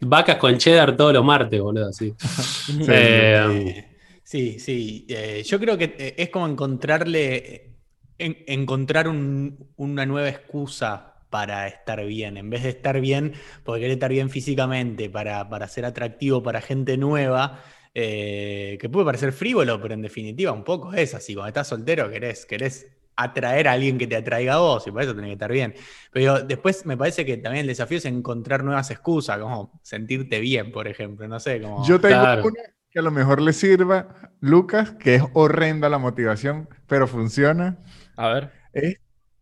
[0.00, 2.14] vacas con cheddar todos los martes, boludo, así.
[2.88, 3.82] Eh,
[4.22, 5.06] Sí, sí.
[5.08, 7.70] eh, yo creo que eh, es como encontrarle,
[8.18, 12.36] en- encontrar un- una nueva excusa para estar bien.
[12.36, 16.60] En vez de estar bien, porque querer estar bien físicamente, para, para ser atractivo para
[16.60, 17.62] gente nueva,
[17.94, 21.34] eh, que puede parecer frívolo, pero en definitiva un poco es así.
[21.34, 22.86] Cuando estás soltero querés, querés
[23.18, 25.74] atraer a alguien que te atraiga a vos y por eso tenés que estar bien.
[26.12, 30.70] Pero después me parece que también el desafío es encontrar nuevas excusas, como sentirte bien,
[30.72, 31.26] por ejemplo.
[31.28, 31.86] No sé, como...
[31.86, 32.42] Yo tengo Claro.
[32.42, 32.60] una
[32.90, 37.78] que a lo mejor le sirva, Lucas, que es horrenda la motivación, pero funciona.
[38.16, 38.52] A ver.
[38.72, 38.98] Es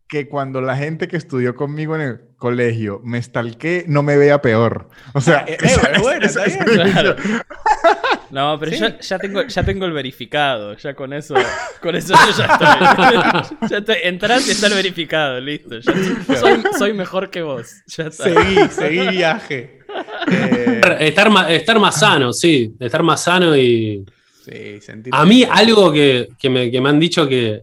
[0.07, 4.41] que cuando la gente que estudió conmigo en el colegio me stalqué, no me vea
[4.41, 4.89] peor.
[5.13, 7.15] O sea, Eh, eh.
[8.31, 8.79] No, pero Sí.
[8.79, 10.75] yo ya tengo, ya tengo el verificado.
[10.77, 11.35] Ya con eso,
[11.81, 13.57] con eso yo ya estoy.
[13.69, 13.95] ya estoy.
[14.03, 15.79] Entrás y está el verificado, listo.
[15.79, 17.75] Ya soy, soy mejor que vos.
[17.87, 18.23] Ya está.
[18.25, 19.79] Seguí, seguí viaje.
[20.29, 22.75] Eh, Estar, ma- estar más sano, sí.
[22.79, 24.03] Estar más sano y.
[24.43, 27.61] sí, sentirte- A mí, algo que, que me, que me han dicho que,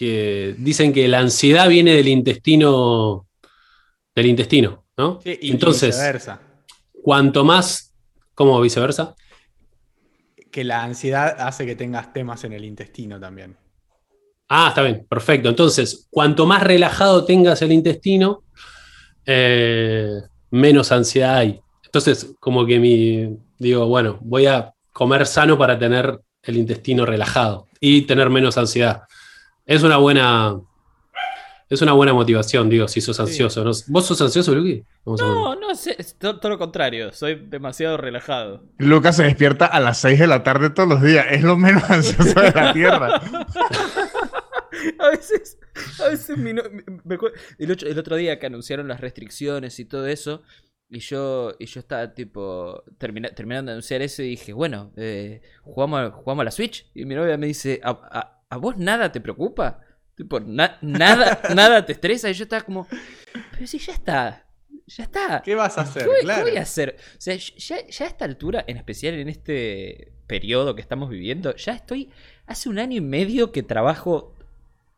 [0.00, 3.26] que dicen que la ansiedad viene del intestino.
[4.14, 5.20] Del intestino, ¿no?
[5.22, 6.40] Sí, y- y Entonces, viceversa.
[7.02, 7.92] cuanto más.
[8.34, 9.14] ¿Cómo viceversa?
[10.50, 13.58] Que la ansiedad hace que tengas temas en el intestino también.
[14.48, 15.50] Ah, está bien, perfecto.
[15.50, 18.42] Entonces, cuanto más relajado tengas el intestino,
[19.26, 20.08] eh,
[20.50, 21.60] menos ansiedad hay.
[21.84, 27.68] Entonces, como que mi, digo, bueno, voy a comer sano para tener el intestino relajado
[27.78, 29.02] y tener menos ansiedad.
[29.70, 30.60] Es una buena,
[31.68, 33.62] es una buena motivación, digo, si sos ansioso.
[33.86, 34.84] ¿Vos sos ansioso, Luqui?
[35.06, 35.96] No, no sé.
[36.18, 37.12] todo, lo contrario.
[37.12, 38.64] Soy demasiado relajado.
[38.78, 41.24] Lucas se despierta a las 6 de la tarde todos los días.
[41.30, 43.20] Es lo menos ansioso de la Tierra.
[44.98, 45.58] A veces,
[46.04, 49.00] a veces mi no- me- me acuerdo- el, otro, el otro día que anunciaron las
[49.00, 50.42] restricciones y todo eso,
[50.88, 55.42] y yo, y yo estaba tipo termina- terminando de anunciar eso y dije, bueno, eh,
[55.62, 56.90] ¿jugamos, a- ¿jugamos a la Switch?
[56.94, 59.80] Y mi novia me dice, ¿a, a- a vos nada te preocupa?
[60.16, 62.28] Tipo, na- nada, nada te estresa.
[62.28, 62.86] Y yo estaba como,
[63.52, 64.44] pero si ya está,
[64.86, 65.40] ya está.
[65.42, 66.02] ¿Qué vas a hacer?
[66.02, 66.42] ¿Qué voy, qué claro.
[66.42, 66.96] voy a hacer?
[66.98, 71.54] O sea, ya, ya a esta altura, en especial en este periodo que estamos viviendo,
[71.56, 72.10] ya estoy.
[72.46, 74.34] Hace un año y medio que trabajo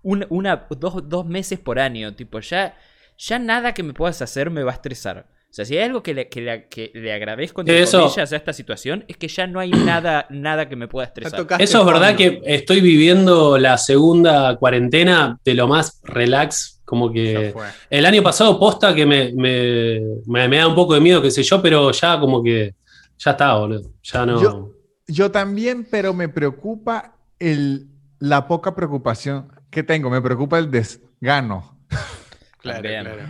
[0.03, 2.15] un- una, dos, dos meses por año.
[2.17, 2.77] Tipo, ya,
[3.19, 5.29] ya nada que me puedas hacer me va a estresar.
[5.53, 8.33] O sea, si hay algo que le, que le, que le agradezco entre Eso- comillas
[8.33, 11.47] a esta situación, es que ya no hay nada, nada que me pueda estresar.
[11.59, 17.53] Eso es verdad que estoy viviendo la segunda cuarentena de lo más relax, como que
[17.91, 21.31] el año pasado posta que me, me, me- me da un poco de miedo, qué
[21.31, 22.75] sé yo, pero ya como que
[23.19, 23.91] ya está, boludo.
[24.03, 24.41] Ya no.
[24.43, 24.71] Yo-
[25.07, 27.89] Yo también, pero me preocupa el,
[28.21, 30.09] la poca preocupación que tengo.
[30.09, 31.79] Me preocupa el desgano.
[32.63, 33.23] Claro, claro.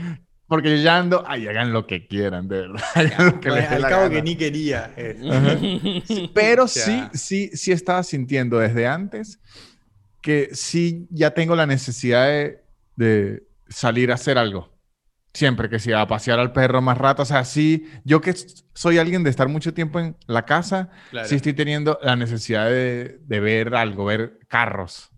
[0.52, 2.82] Porque yo ya ando, ay, hagan lo que quieran, de verdad.
[2.94, 4.14] Hagan lo que les dé Al cabo gana.
[4.16, 4.92] que ni quería.
[4.98, 6.02] eh.
[6.34, 9.40] Pero sí, sí, sí estaba sintiendo desde antes
[10.20, 12.62] que sí ya tengo la necesidad de,
[12.96, 14.70] de salir a hacer algo.
[15.32, 17.22] Siempre que sea a pasear al perro más rato.
[17.22, 18.34] O sea, sí, yo que
[18.74, 21.26] soy alguien de estar mucho tiempo en la casa, Claro.
[21.28, 25.11] sí estoy teniendo la necesidad de, de ver algo, ver carros.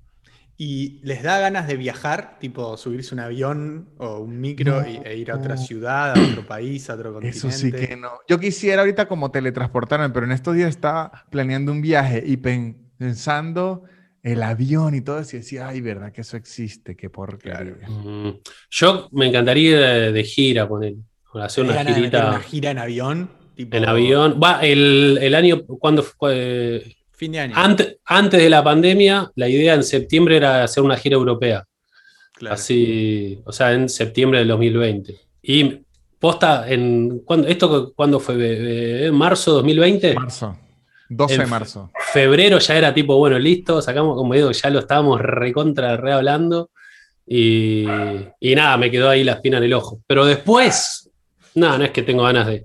[0.57, 2.39] ¿Y les da ganas de viajar?
[2.39, 5.61] Tipo, subirse un avión o un micro y- e ir a otra No.
[5.61, 7.39] ciudad, a otro país, a otro continente.
[7.49, 8.13] Eso sí que no.
[8.29, 12.77] Yo quisiera ahorita como teletransportarme, pero en estos días estaba planeando un viaje y pen-
[12.97, 13.83] pensando
[14.23, 16.97] el avión y todo eso y decía, ay, ¿verdad que eso existe?
[16.97, 17.89] Qué porquería.
[17.89, 18.39] Mm.
[18.71, 20.97] Yo me encantaría ir de, de gira con él.
[21.35, 23.31] Hacer ¿Tenés una ganas de meter girita una gira en avión?
[23.57, 24.41] Tipo, en avión.
[24.43, 26.97] Va, el, el año, cuando fue?
[27.25, 27.55] Fin de año.
[27.57, 31.65] Antes, antes de la pandemia, la idea en septiembre era hacer una gira europea.
[32.35, 32.55] Claro.
[32.55, 35.19] Así, o sea, en septiembre del 2020.
[35.41, 35.81] Y
[36.19, 39.07] posta, en, ¿cuándo, ¿esto cuándo fue?
[39.07, 40.15] ¿En marzo 2020?
[40.17, 40.59] Marzo.
[41.09, 41.91] 12 de marzo.
[42.13, 46.71] febrero ya era tipo, bueno, listo, sacamos, como digo, ya lo estábamos recontra, re hablando.
[47.27, 47.87] Y,
[48.39, 50.03] y nada, me quedó ahí la espina en el ojo.
[50.07, 51.11] Pero después,
[51.55, 52.65] nada, no es que tengo ganas de.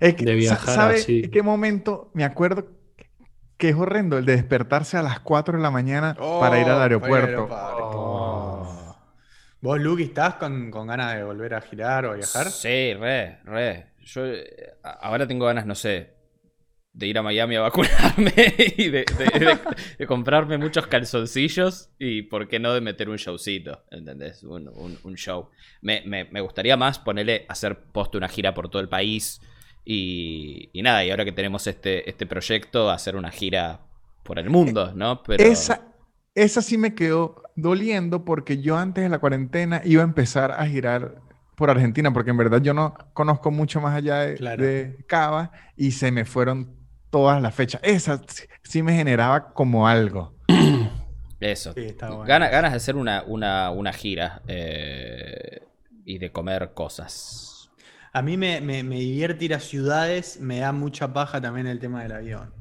[0.00, 1.22] Es que, de viajar ¿Sabe así.
[1.24, 2.10] en qué momento?
[2.12, 2.75] Me acuerdo
[3.56, 6.66] que es horrendo el de despertarse a las 4 de la mañana Oh, para ir
[6.66, 7.48] al al aeropuerto.
[7.50, 8.96] Oh.
[9.60, 12.50] ¿Vos, Luke, estás con, con ganas de volver a girar o a viajar?
[12.50, 13.86] Sí, re, re.
[14.04, 16.14] Yo eh, ahora tengo ganas, no sé,
[16.92, 18.32] de ir a Miami a vacunarme
[18.76, 19.58] y de, de- de-
[19.98, 24.42] de comprarme muchos calzoncillos y por qué no de meter un showcito, ¿entendés?
[24.44, 25.50] Un, un- un show.
[25.80, 29.40] Me, me- me gustaría más ponerle, hacer post una gira por todo el país
[29.86, 33.80] y, y nada, y ahora que tenemos este, este proyecto, hacer una gira
[34.24, 35.22] por el mundo, ¿no?
[35.22, 35.42] Pero...
[35.42, 35.80] Esa,
[36.34, 40.66] esa sí me quedó doliendo porque yo antes de la cuarentena iba a empezar a
[40.66, 41.22] girar
[41.56, 44.62] por Argentina, porque en verdad yo no conozco mucho más allá de, Claro.
[44.62, 46.76] de Cava y se me fueron
[47.08, 47.80] todas las fechas.
[47.84, 50.34] Esa sí- sí me generaba como algo.
[51.40, 51.72] Eso.
[51.74, 52.24] Sí, está bueno.
[52.24, 55.62] Gana- ganas de hacer una, una, una gira eh,
[56.04, 57.55] y de comer cosas.
[58.16, 61.78] A mí me, me- me divierte ir a ciudades, me da mucha paja también el
[61.78, 62.54] tema del avión.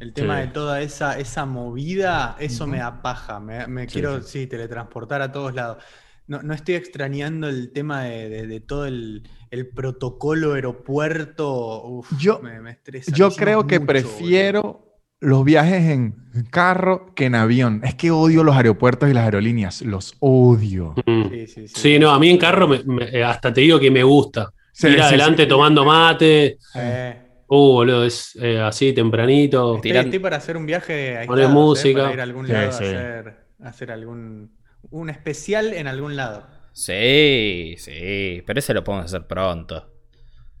[0.00, 0.46] El tema Sí.
[0.46, 3.38] de toda esa, esa movida, eso me da paja.
[3.38, 4.40] Me, me Sí, quiero, sí.
[4.40, 5.84] sí, teletransportar a todos lados.
[6.28, 11.82] No, no estoy extrañando el tema de, de- de todo el, el protocolo aeropuerto.
[11.84, 13.12] Uf, Yo- me, me estresa.
[13.14, 14.82] Yo creo que mucho, prefiero
[15.20, 16.14] los viajes en
[16.50, 17.82] carro que en avión.
[17.84, 19.82] Es que odio los aeropuertos y las aerolíneas.
[19.82, 20.94] Los odio.
[21.06, 21.28] Mm.
[21.30, 21.74] Sí, sí, sí.
[21.76, 24.52] Sí, no, a mí en carro me- me- eh, hasta te digo que me gusta.
[24.78, 25.48] Sí, Ir sí, adelante sí.
[25.48, 26.58] tomando mate.
[26.74, 29.76] Eh, Uh, boludo, es eh, así tempranito.
[29.76, 31.48] estoy, estoy para hacer un viaje Poner ¿eh?
[31.48, 32.02] música.
[32.02, 32.84] Para ir a algún Sí, lado sí.
[32.84, 34.56] a hacer, a hacer algún
[34.90, 36.46] un especial en algún lado.
[36.72, 38.42] Sí, sí.
[38.44, 39.92] Pero ese lo podemos hacer pronto.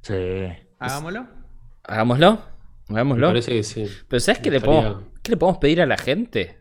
[0.02, 0.14] Sí.
[0.78, 1.26] Hagámoslo.
[1.82, 2.38] Hagámoslo.
[2.88, 3.26] Me Hagámoslo.
[3.28, 3.84] parece que sí.
[4.08, 6.58] Pero ¿sabes qué le, podemos, qué le podemos pedir a la gente?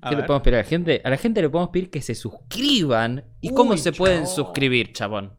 [0.00, 0.26] A ¿Qué le ver.
[0.26, 1.00] podemos pedir a la gente?
[1.04, 3.24] A la gente le podemos pedir que se suscriban.
[3.42, 5.37] ¿Y cómo se pueden suscribir, chabón?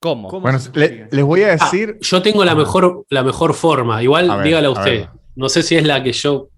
[0.00, 0.28] ¿Cómo?
[0.28, 0.40] ¿Cómo?
[0.42, 1.98] Bueno, le- les voy a Ah, decir.
[2.00, 4.02] yo tengo la mejor, la mejor forma.
[4.02, 5.08] Igual A ver, dígala a usted.
[5.36, 6.48] No sé si es la que yo.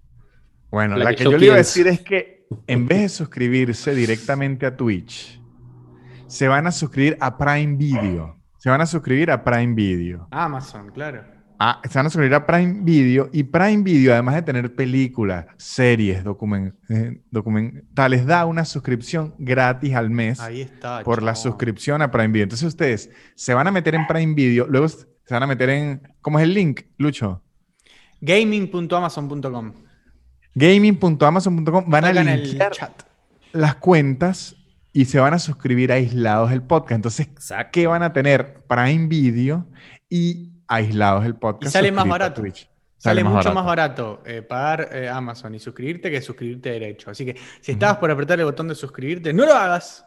[0.71, 3.01] Bueno, la la, que que yo yo le iba a decir es que en vez
[3.01, 5.39] de suscribirse directamente a Twitch,
[6.27, 8.37] se van a suscribir a Prime Video.
[8.57, 10.27] Se van a suscribir a Prime Video.
[10.31, 11.23] Amazon, claro.
[11.65, 15.45] Ah, se van a suscribir a Prime Video y Prime Video, además de tener películas,
[15.57, 21.03] series, documen- eh, documentales, da una suscripción gratis al mes Ahí está.
[21.03, 22.43] por la suscripción a Prime Video.
[22.43, 26.01] Entonces ustedes se van a meter en Prime Video, luego se van a meter en...
[26.19, 27.41] ¿Cómo es el link, Lucho?
[28.19, 29.71] Gaming.amazon.com.
[30.55, 33.03] Gaming.amazon.com van a Sacan el linkear chat.
[33.53, 34.55] las cuentas
[34.91, 36.91] y se van a suscribir aislados el podcast.
[36.97, 37.29] Entonces.
[37.71, 38.63] ¿qué van a tener?
[38.67, 39.65] Prime Video
[40.09, 41.73] y aislados el Y podcast.
[41.73, 42.41] sale más barato.
[42.41, 42.69] Twitch.
[42.97, 47.11] Sale, mucho más barato eh, pagar eh, Amazon y suscribirte que suscribirte derecho.
[47.11, 50.05] Así que si estabas por apretar el botón de suscribirte, no lo hagas.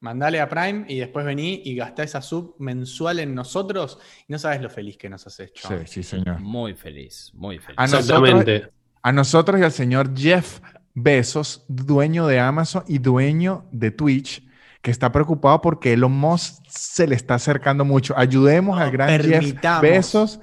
[0.00, 3.98] Mandale a Prime y después vení y gastá esa sub mensual en nosotros
[4.28, 5.68] y no sabes lo feliz que nos has hecho.
[5.68, 6.38] Sí, sí, señor.
[6.40, 7.78] Muy feliz, muy feliz.
[7.78, 8.72] A nosotros- Exactamente.
[9.02, 10.60] A nosotros y al señor Jeff
[10.92, 14.46] Bezos, dueño de Amazon y dueño de Twitch,
[14.86, 18.14] que está preocupado porque Elon Musk se le está acercando mucho.
[18.16, 19.80] Ayudemos No al gran Jeff.
[19.82, 20.38] Bezos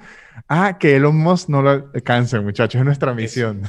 [0.48, 2.78] a que Elon Musk no lo alcance, muchachos.
[2.78, 3.62] Es nuestra misión.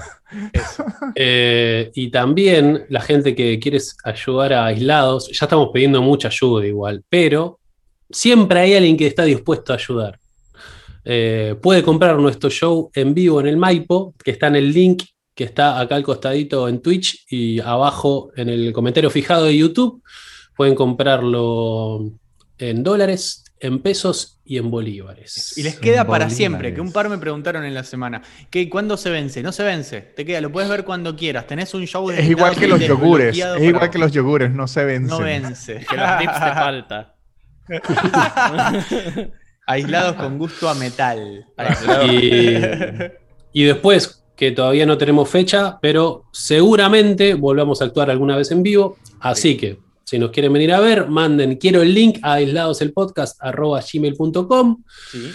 [0.52, 0.84] Eso.
[1.16, 6.68] Eh, y también la gente que quiere ayudar a aislados, ya estamos pidiendo mucha ayuda
[6.68, 7.60] igual, pero
[8.10, 10.20] siempre hay alguien que está dispuesto a ayudar.
[11.06, 15.04] Eh, puede comprar nuestro show en vivo en el Maipo, que está en el link
[15.34, 20.02] que está acá al costadito en Twitch y abajo en el comentario fijado de YouTube.
[20.56, 22.12] Pueden comprarlo
[22.58, 25.58] en dólares, en pesos y en bolívares.
[25.58, 26.38] Y les queda En para bolívares.
[26.38, 28.22] siempre, que un par me preguntaron en la semana.
[28.50, 29.42] ¿Qué, ¿Cuándo se vence?
[29.44, 30.02] No se vence.
[30.02, 31.48] Te queda, lo puedes ver cuando quieras.
[31.48, 33.38] Tenés un show de Es igual que los yogures.
[33.38, 35.08] Es para igual que los yogures, no se vencen.
[35.08, 35.86] No vence.
[35.90, 37.16] Que los tips te falta.
[39.68, 41.46] Aislados con gusto a metal.
[42.12, 48.52] Y, y después, que todavía no tenemos fecha, pero seguramente volvamos a actuar alguna vez
[48.52, 48.98] en vivo.
[49.20, 54.84] Así que, si nos quieren venir a ver, manden quiero el link a aisladoselpodcast.gmail.com.
[55.12, 55.32] Sí.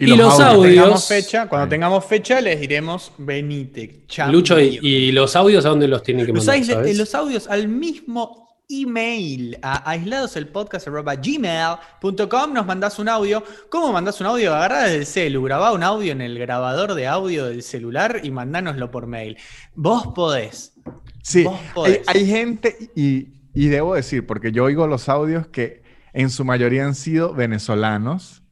[0.00, 0.74] Y los Cuando audios.
[0.74, 4.04] tengamos fecha, cuando tengamos fecha, les diremos venite.
[4.06, 4.38] chambio.
[4.38, 6.64] Lucho, y, y los audios a dónde los tienen que los, mandar?
[6.64, 6.96] sabes?
[6.96, 13.42] los audios al mismo email, a aisladoselpodcast.gmail.com nos mandás un audio.
[13.70, 14.54] ¿Cómo mandás un audio?
[14.54, 18.30] Agarrá desde el celu, grabá un audio en el grabador de audio del celular y
[18.30, 19.36] mandánoslo por mail.
[19.74, 20.74] Vos podés.
[21.22, 22.00] Sí, Vos hay, podés.
[22.08, 25.82] hay gente, y, y debo decir, porque yo oigo los audios que
[26.12, 28.44] en su mayoría han sido venezolanos,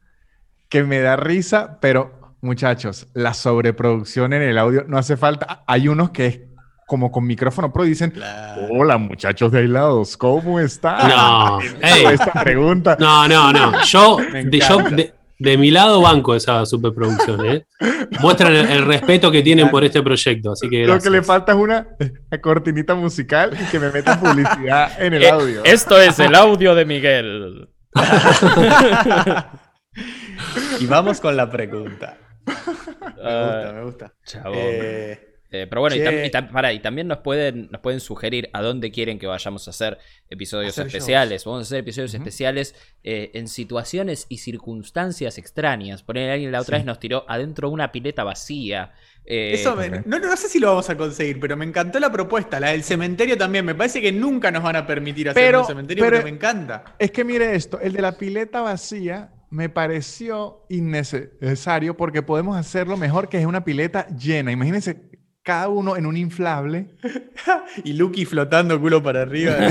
[0.69, 5.63] que me da risa, pero muchachos, la sobreproducción en el audio no hace falta.
[5.69, 6.41] Hay unos que es
[6.89, 8.67] como con micrófono pro dicen, Claro.
[8.73, 11.09] hola muchachos de aislados, ¿cómo están?
[11.09, 11.61] No,
[12.11, 12.97] esta pregunta.
[12.99, 13.81] No, no, no.
[13.85, 17.45] Yo, de, yo de, de mi lado banco esa superproducción.
[17.47, 17.67] ¿eh?
[18.21, 20.53] Muestran el, el respeto que tienen por este proyecto.
[20.53, 21.87] Así que Lo que le falta es una
[22.43, 25.65] cortinita musical y que me metan publicidad en el Eh, audio.
[25.65, 27.69] Esto es el audio de Miguel.
[30.81, 32.19] Y vamos con la pregunta.
[32.47, 34.13] Me gusta, me gusta.
[34.25, 34.59] Chabón.
[34.59, 38.01] Eh, Eh, pero bueno, y, tam- y tam- pará, y también nos pueden, nos pueden
[38.01, 41.45] sugerir a dónde quieren que vayamos a hacer episodios Hacer especiales.
[41.45, 42.75] Vamos a hacer episodios especiales
[43.05, 46.03] eh, en situaciones y circunstancias extrañas.
[46.03, 46.81] Por ejemplo, alguien la otra Sí.
[46.81, 48.93] vez nos tiró adentro de una pileta vacía.
[49.25, 52.11] Eh, Eso me- no, no sé si lo vamos a conseguir, pero me encantó la
[52.11, 52.59] propuesta.
[52.61, 53.65] La del cementerio también.
[53.65, 56.31] Me parece que nunca nos van a permitir hacer Pero- un cementerio, pero, pero- me
[56.31, 56.97] encanta.
[56.99, 62.97] Es que mire esto, el de la pileta vacía me pareció innecesario porque podemos hacerlo
[62.97, 64.53] mejor que es una pileta llena.
[64.53, 65.03] Imagínense
[65.47, 66.89] cada uno en un inflable.
[67.85, 69.55] Y Lucky flotando culo para arriba.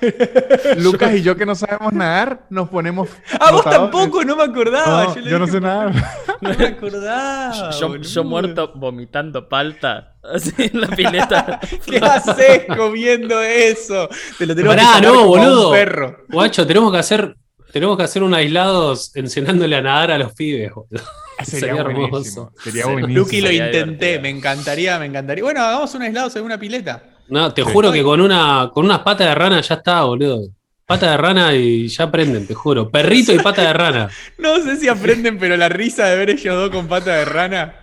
[0.76, 3.08] Lucas y yo que no sabemos nadar, nos ponemos...
[3.40, 5.04] ah, vos tampoco, no me acordaba.
[5.04, 5.92] No, yo yo, no sé nadar.
[6.40, 7.70] No me acordaba.
[8.02, 11.58] yo, muerto vomitando palta así en la pileta.
[11.86, 14.08] ¿Qué haces comiendo eso?
[14.36, 15.70] Te lo tenemos Pará, que no, boludo.
[15.72, 16.18] perro.
[16.28, 17.34] Guacho, tenemos que hacer
[17.72, 20.72] Tenemos que hacer un aislado enseñándole a nadar a los pibes.
[20.72, 21.04] boludo.
[21.44, 22.06] Sería, Sería buenísimo.
[22.06, 22.52] hermoso.
[22.64, 23.18] Sería buenísimo.
[23.18, 25.44] Lucky lo intenté, me encantaría, me encantaría.
[25.44, 27.02] Bueno, hagamos un aislado en una pileta.
[27.28, 27.70] No, te Sí.
[27.72, 30.48] juro que con una con unas patas de rana ya está, boludo.
[30.86, 32.90] Pata de rana y ya prenden, te juro.
[32.90, 34.08] Perrito y pata de rana.
[34.38, 37.74] No sé si aprenden, pero la risa de ver ellos dos con pata de rana.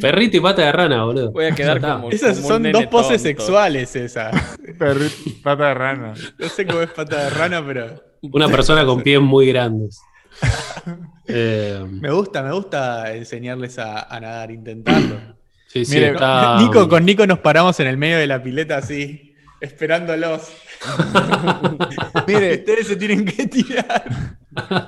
[0.00, 1.32] Perrito y pata de rana, boludo.
[1.32, 2.10] Voy a quedar como.
[2.10, 3.40] Esas como son dos poses tonto.
[3.42, 4.32] sexuales esas.
[4.78, 6.14] Perrito, pata de rana.
[6.38, 10.00] No sé cómo es pata de rana, pero Una persona con pies muy grandes.
[11.28, 15.20] Eh, me gusta, me gusta enseñarles a, a nadar, intentarlo.
[15.68, 18.78] sí, sí, Mire, está- Nico, con Nico nos paramos en el medio de la pileta
[18.78, 20.52] así, esperándolos.
[22.26, 24.04] Mire, Ustedes se tienen que tirar.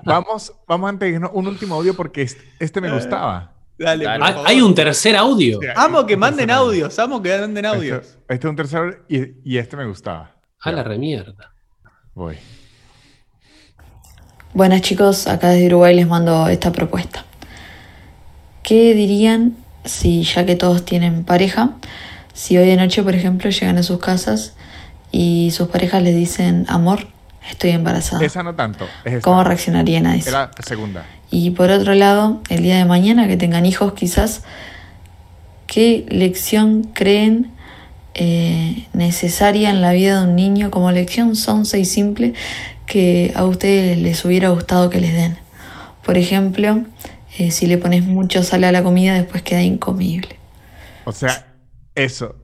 [0.05, 3.53] vamos, vamos antes de irnos, un último audio porque este, este me gustaba.
[3.79, 4.25] Dale, Dale.
[4.45, 5.61] Hay, un tercer audio.
[5.77, 8.07] Amo que manden audios, amo que manden audios.
[8.07, 10.35] Este, este es un tercero y, y este me gustaba.
[10.61, 11.55] A la remierda.
[12.13, 12.37] Voy.
[14.55, 17.25] Buenas chicos, acá desde Uruguay les mando esta propuesta.
[18.63, 21.71] ¿Qué dirían si ya que todos tienen pareja,
[22.35, 24.55] si hoy de noche, por ejemplo, llegan a sus casas
[25.11, 27.09] y sus parejas les dicen, amor,
[27.51, 28.25] estoy embarazada?
[28.25, 28.87] Esa no tanto.
[29.05, 29.25] Es.
[29.25, 30.29] ¿Cómo reaccionarían a eso?
[30.29, 31.05] Era segunda.
[31.33, 34.45] Y por otro lado, el día de mañana que tengan hijos quizás,
[35.67, 37.51] ¿qué lección creen
[38.15, 42.35] eh, necesaria en la vida de un niño como lección sonsa y simple
[42.87, 45.37] que a ustedes les hubiera gustado que les den?
[46.05, 46.85] Por ejemplo,
[47.39, 50.37] eh, si le pones mucho sal a la comida después queda incomible.
[51.05, 51.63] O sea,
[51.95, 52.37] eso.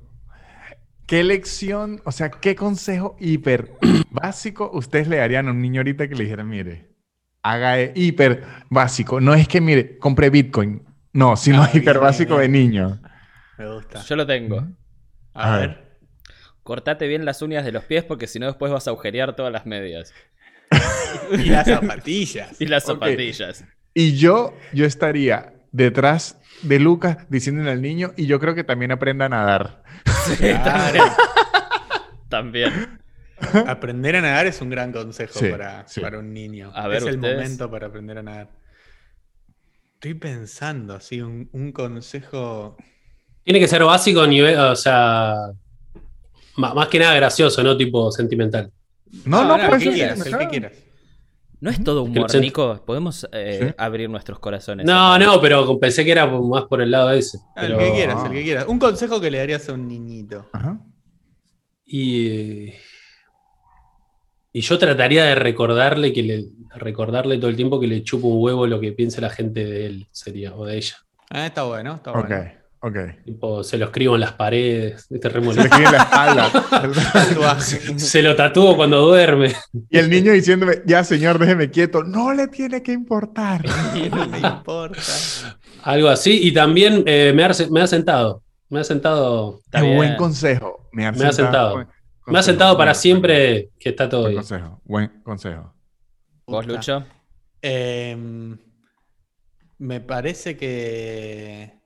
[1.06, 6.08] ¿Qué lección, o sea, qué consejo hiper básico ustedes le darían a un niño ahorita
[6.08, 6.94] que le dijeran, mire,
[7.42, 9.20] haga e- hiper básico?
[9.20, 10.84] No es que, mire, compre Bitcoin.
[11.12, 12.38] No, sino Ah, bien, hiper bien, básico bien.
[12.38, 13.00] de niño.
[13.56, 14.04] Me gusta.
[14.06, 14.66] Yo lo tengo.
[15.34, 15.89] A A ver.
[16.62, 19.52] Cortate bien las uñas de los pies porque si no después vas a agujerear todas
[19.52, 20.12] las medias.
[21.32, 22.60] Y las zapatillas.
[22.60, 23.64] Y las zapatillas.
[23.94, 28.92] Y yo, yo estaría detrás de Lucas diciéndole al niño, y yo creo que también
[28.92, 29.82] aprenda a nadar.
[30.38, 31.04] Claro.
[32.28, 33.00] También.
[33.66, 36.00] Aprender a nadar es un gran consejo Sí, para, sí.
[36.00, 36.70] para un niño.
[36.74, 38.48] A ver, es el momento para aprender a nadar.
[39.94, 42.76] Estoy pensando, así, un, un consejo.
[43.44, 45.34] Tiene que ser básico a nivel, o sea,
[46.60, 48.70] más que nada gracioso, no tipo sentimental.
[49.24, 50.72] No, no, el pues que eso- quieras, el que quieras.
[51.60, 52.34] No es todo humor.
[52.40, 52.82] Nico.
[52.86, 53.74] Podemos eh, Sí.
[53.76, 54.86] abrir nuestros corazones.
[54.86, 57.38] No, no, pero pensé que era más por el lado ese.
[57.54, 58.64] Ah, El que quieras, el que quieras.
[58.66, 60.48] Un consejo que le darías a un niñito.
[60.54, 60.80] Ajá.
[61.84, 62.72] Y,
[64.52, 66.46] y yo trataría de recordarle que le
[66.76, 69.86] recordarle todo el tiempo que le chupa un huevo lo que piense la gente de
[69.86, 70.96] él, sería, o de ella.
[71.30, 72.52] Ah, está bueno, está Ok, bueno.
[72.80, 72.96] Ok.
[73.24, 75.62] Tipo, se lo escribo en las paredes, este Se le molesto.
[75.64, 77.60] escribe en la espalda.
[77.98, 79.52] Se lo tatúo cuando duerme.
[79.90, 82.02] y el niño diciéndome, ya señor, déjeme quieto.
[82.04, 83.64] No le tiene que importar.
[84.10, 85.00] no me importa.
[85.82, 86.40] Algo así.
[86.46, 88.42] Y también eh, me, ha, me ha sentado.
[88.68, 89.60] Me ha sentado.
[89.72, 90.88] Qué buen consejo.
[90.92, 91.74] Me ha Me ha sentado.
[91.74, 91.88] Buen
[92.26, 94.42] Me ha sentado para Buen- siempre que está todo Buen bien.
[94.42, 94.80] consejo.
[94.84, 95.74] Buen consejo.
[96.46, 96.66] ¿Vos.
[96.66, 97.04] Lucho?
[97.62, 98.56] Em,
[99.78, 101.79] me parece que.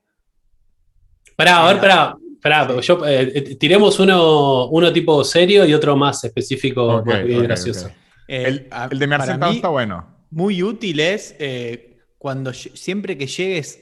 [1.37, 2.17] Pará, a ver, pará.
[2.43, 7.25] pará, yo, eh, eh, tiremos uno, uno tipo serio y otro más específico, Ok, más
[7.25, 7.89] bien ok, gracioso.
[8.29, 10.07] eh, El, a- el de me está bueno.
[10.31, 13.81] Muy útil es eh, cuando siempre que llegues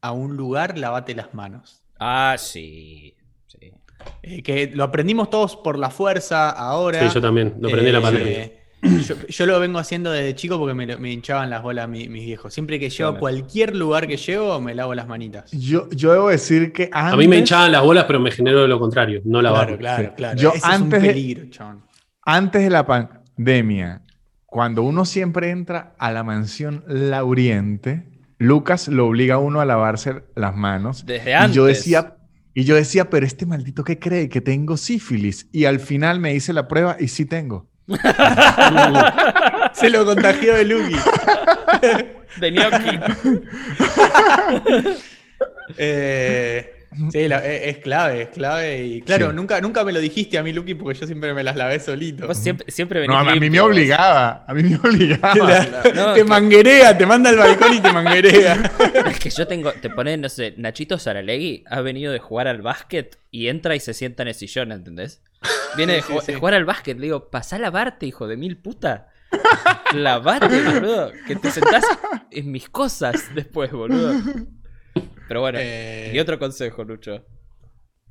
[0.00, 1.82] a un lugar, lavate las manos.
[1.98, 3.16] Ah, sí.
[3.46, 3.72] sí.
[4.22, 7.08] Eh, que lo aprendimos todos por la fuerza ahora.
[7.08, 8.65] Sí, yo también, lo aprendí en la Eh, pandemia.
[9.06, 12.52] Yo, yo lo vengo haciendo desde chico porque me, hinchaban las bolas mi- mis viejos.
[12.54, 15.50] Siempre que llego a cualquier lugar que llego, me lavo las manitas.
[15.52, 17.14] Yo, yo debo decir que antes...
[17.14, 19.76] A mí me hinchaban las bolas, pero me generó lo contrario, no Claro, lavarme.
[19.78, 20.10] claro, Sí.
[20.16, 20.38] claro.
[20.38, 21.82] Yo Ese es antes un de- peligro, chabón.
[22.22, 24.02] Antes de la pandemia,
[24.46, 28.04] cuando uno siempre entra a la mansión Lauriente,
[28.38, 31.04] Lucas lo obliga a uno a lavarse las manos.
[31.06, 31.54] Desde Y antes.
[31.56, 32.16] yo decía,
[32.54, 35.48] y yo decía, pero este maldito que cree que tengo sífilis.
[35.52, 37.68] Y al final me hice la prueba y sí tengo.
[39.74, 40.96] Se lo contagió de Lucky.
[42.40, 42.98] De gnocchi.
[45.78, 46.72] Eh,
[47.10, 48.84] sí, la- es, es clave, es clave.
[48.84, 49.36] Y claro, Sí.
[49.36, 52.26] nunca, nunca me lo dijiste a mí, Lucky, porque yo siempre me las lavé solito.
[52.28, 54.44] Vos siempre, siempre venís No, a mí me obligaba.
[54.46, 55.66] A mí me obligaba.
[55.94, 58.70] No, te que- manguerea, te manda al balcón y te manguerea.
[59.10, 62.62] Es que yo tengo, te pone, no sé, Nachito Saralegui ha venido de jugar al
[62.62, 65.20] básquet y entra y se sienta en el sillón, ¿entendés?
[65.76, 66.38] Viene de, Sí, ju- sí, de sí.
[66.38, 69.08] jugar al básquet, le digo, pasá a lavarte, hijo de mil puta.
[69.92, 71.12] Lavate, boludo.
[71.26, 71.84] Que te sentás
[72.30, 74.14] en mis cosas después, boludo.
[75.28, 77.24] Pero bueno, Eh, y otro consejo, Lucho.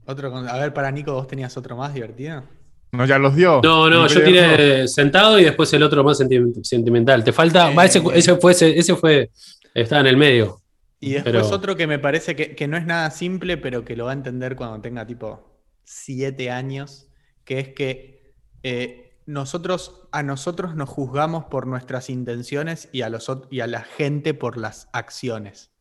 [0.06, 2.44] otro con- a ver, para Nico, ¿vos tenías otro más divertido?
[2.92, 3.60] No, ya los dio.
[3.64, 7.24] No, no, ¿Y yo tiré sentado y después el otro más senti- sentimental.
[7.24, 7.72] Te falta.
[7.72, 9.32] Eh, va, ese, ese fue, ese, ese fue.
[9.74, 10.62] Estaba en el medio.
[11.02, 13.96] Y después Pero- otro que me parece que, que no es nada simple, pero que
[13.98, 17.08] lo va a entender cuando tenga tipo siete años,
[17.46, 18.34] que es que
[18.64, 23.82] eh, nosotros, a nosotros nos juzgamos por nuestras intenciones y a, los, y a la
[23.82, 25.72] gente por las acciones.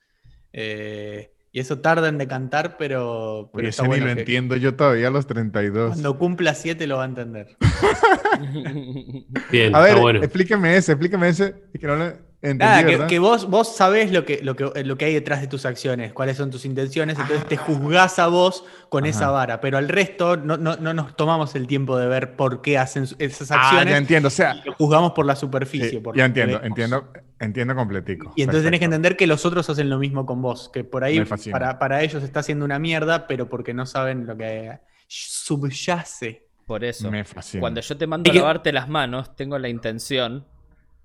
[0.53, 4.21] Eh, y eso tarda en decantar, pero, pero Oye, está ese ni bueno lo que
[4.23, 5.91] entiendo yo todavía a los 32.
[5.93, 7.57] Cuando cumpla siete lo va a entender.
[9.53, 10.19] Bien, A ver, está bueno.
[10.23, 11.55] explíqueme ese, explíqueme ese.
[11.79, 12.13] Que no lo
[12.51, 15.47] entendí, Nada, que, vos, vos sabés lo que, lo, que, lo que hay detrás de
[15.47, 19.11] tus acciones, cuáles son tus intenciones, entonces te juzgás a vos con Ajá.
[19.11, 22.63] esa vara, pero al resto no, no, no nos tomamos el tiempo de ver por
[22.63, 23.91] qué hacen esas Ah, acciones.
[23.93, 24.29] ya entiendo.
[24.29, 25.91] O sea, y lo juzgamos por la superficie.
[25.91, 27.09] sí, por ya entiendo, entiendo,
[27.41, 28.33] entiendo completico.
[28.37, 28.95] Y entonces tenés que Perfecto.
[28.97, 32.23] entender que los otros hacen lo mismo con vos, que por ahí para, para ellos
[32.23, 36.45] está haciendo una mierda, pero porque no saben lo que subyace.
[36.67, 37.11] Por eso.
[37.11, 37.25] Me.
[37.61, 40.47] Cuando yo te mando a lavarte las manos, tengo la intención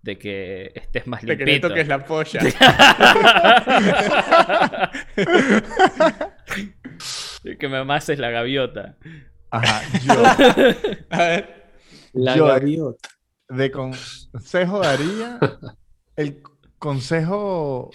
[0.02, 1.68] de que estés más De que limpito.
[1.70, 2.40] toques la polla.
[7.44, 8.98] De que me amases la gaviota.
[9.52, 10.14] Ajá, yo
[11.10, 11.72] A ver.
[12.14, 13.10] La yo- gaviota.
[13.50, 15.40] de consejo daría
[16.16, 16.42] el
[16.78, 17.90] consejo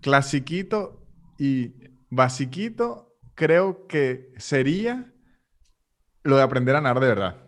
[0.00, 1.02] clasiquito
[1.38, 1.74] y
[2.10, 5.12] basiquito, creo que sería
[6.22, 7.45] lo de aprender a nadar de verdad.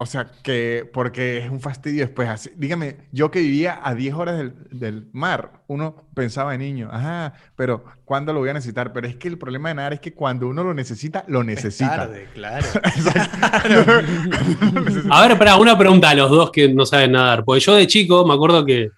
[0.00, 2.28] O sea, que porque es un fastidio después.
[2.28, 6.88] Así, dígame, yo que vivía a 10 horas del, del mar, uno pensaba de niño,
[6.92, 8.92] ajá, pero ¿cuándo lo voy a necesitar?
[8.92, 11.46] Pero es que el problema de nadar es que cuando uno lo necesita, lo Es
[11.46, 11.96] necesita.
[11.96, 12.64] tarde, claro.
[15.10, 17.44] A ver, espera, una pregunta a los dos que no saben nadar.
[17.44, 18.90] Porque yo de chico me acuerdo que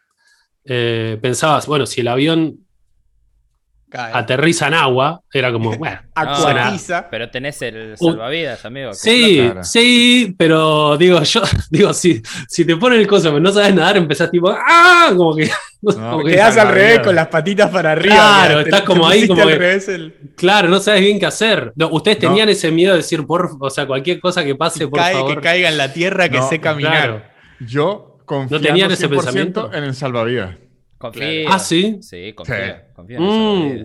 [0.64, 2.58] eh, pensabas, bueno, si el avión
[3.90, 4.12] Cae.
[4.14, 5.98] aterriza en agua, era como, bueno.
[6.14, 7.08] Acuatiza.
[7.10, 8.94] Pero tenés el salvavidas, amigo.
[8.94, 13.74] Sí, sí, pero digo, yo, digo, si, si te ponen el coso, pero no sabes
[13.74, 15.10] nadar, empezás tipo, ¡ah!
[15.16, 15.50] Como que.
[15.82, 18.14] como que- Quedás al revés con las patitas para arriba.
[18.14, 21.26] Claro, estás te como ahí, como al que- revés el- Claro, no sabes bien qué
[21.26, 21.72] hacer.
[21.74, 22.28] No, Ustedes No.
[22.28, 25.34] tenían ese miedo de decir, por, o sea, cualquier cosa que pase, por cae, favor.
[25.34, 26.92] que caiga en la tierra, que No, sé caminar.
[26.92, 27.22] Claro.
[27.60, 29.70] Yo confío tenían ese pensamiento?
[29.74, 30.54] en el salvavidas.
[31.00, 31.48] Confía.
[31.48, 31.98] Ah, ¿sí?
[32.02, 32.84] Sí, confía.
[32.88, 32.92] Sí.
[32.94, 33.22] confía en.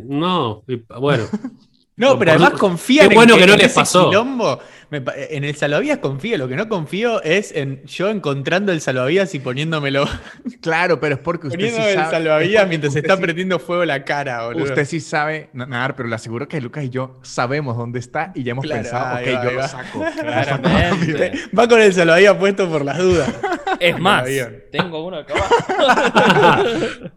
[0.09, 1.24] Mm, no, y- bueno.
[1.98, 4.10] No, pero además confía en bueno que en no les ese pasó.
[4.10, 4.60] quilombo.
[4.91, 6.38] Me pa- en el salvavidas confío.
[6.38, 10.06] Lo que no confío es en yo encontrando el salvavidas y poniéndomelo.
[10.62, 12.12] Claro, pero es porque usted sí Poniéndome el sabe.
[12.12, 14.64] salvavidas es mientras se está sí- prendiendo fuego la cara, boludo.
[14.66, 18.32] Usted sí sabe na- nadar, pero le aseguro que Lucas y yo sabemos dónde está
[18.36, 19.68] y ya hemos Claro, pensado, ok, va, yo lo va.
[19.68, 20.06] saco.
[20.20, 21.32] Claramente.
[21.58, 23.34] Va con el salvavidas puesto por las dudas.
[23.80, 24.26] Es más,
[24.72, 25.34] tengo uno acá
[25.80, 27.10] abajo.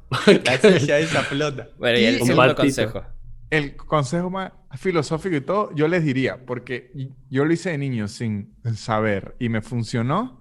[0.45, 1.69] La silla esa flota.
[1.79, 3.03] Bueno, y el segundo consejo.
[3.51, 6.93] El consejo más filosófico y todo, yo les diría, porque
[7.31, 10.41] yo lo hice de niño sin saber y me funcionó,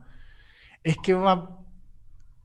[0.83, 1.57] es que va-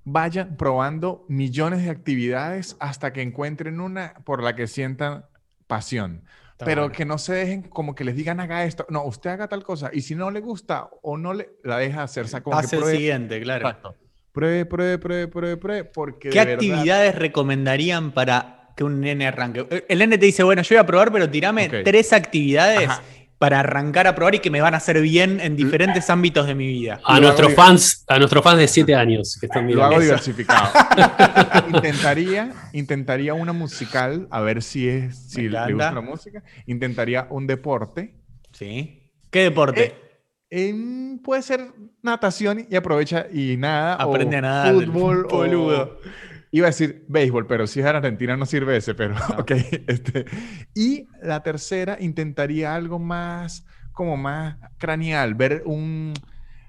[0.05, 5.25] vayan probando millones de actividades hasta que encuentren una por la que sientan
[5.67, 6.25] pasión.
[6.53, 8.87] Está pero que no se dejen como que les digan haga esto.
[8.89, 9.91] No, usted haga tal cosa.
[9.93, 12.67] Y si no le gusta o no le la deja hacer, o sea, como que
[12.67, 13.77] Hace el siguiente, claro.
[14.33, 19.27] Pruebe, pruebe, pruebe, pruebe, pruebe, porque ¿Qué de verdad- actividades recomendarían para que un nene
[19.27, 19.85] arranque?
[19.89, 23.03] El nene te dice, bueno, yo voy a probar, pero tirame tres actividades Ajá.
[23.39, 26.55] para arrancar a probar y que me van a hacer bien en diferentes ámbitos de
[26.55, 27.01] mi vida.
[27.05, 29.85] A Lo nuestros hago- fans, a nuestros fans de 7 años que están Lo mirando.
[29.97, 30.05] hago Eso.
[30.13, 30.73] diversificado.
[31.69, 36.43] intentaría, intentaría una musical, a ver si es, si le gusta la música.
[36.67, 38.15] Intentaría un deporte.
[38.53, 39.11] ¿Sí?
[39.31, 39.95] ¿Qué deporte?
[40.51, 41.69] Eh, em, puede ser
[42.03, 43.97] natación y aprovecha y nada.
[44.07, 45.27] o Aprende a nadar, Fútbol.
[45.27, 45.99] o- boludo.
[46.55, 49.51] Iba a decir béisbol, pero si es en Argentina no sirve ese, pero ok.
[49.87, 50.27] Este.
[50.75, 56.13] Y la tercera, intentaría algo más, como más craneal, ver un,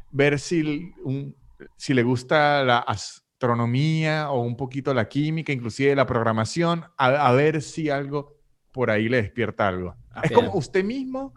[0.09, 1.35] ver si, un-
[1.75, 7.31] si le gusta la astronomía o un poquito la química, inclusive la programación, a, a
[7.33, 8.37] ver si algo
[8.71, 9.95] por ahí le despierta algo.
[10.23, 11.33] Es como usted mismo,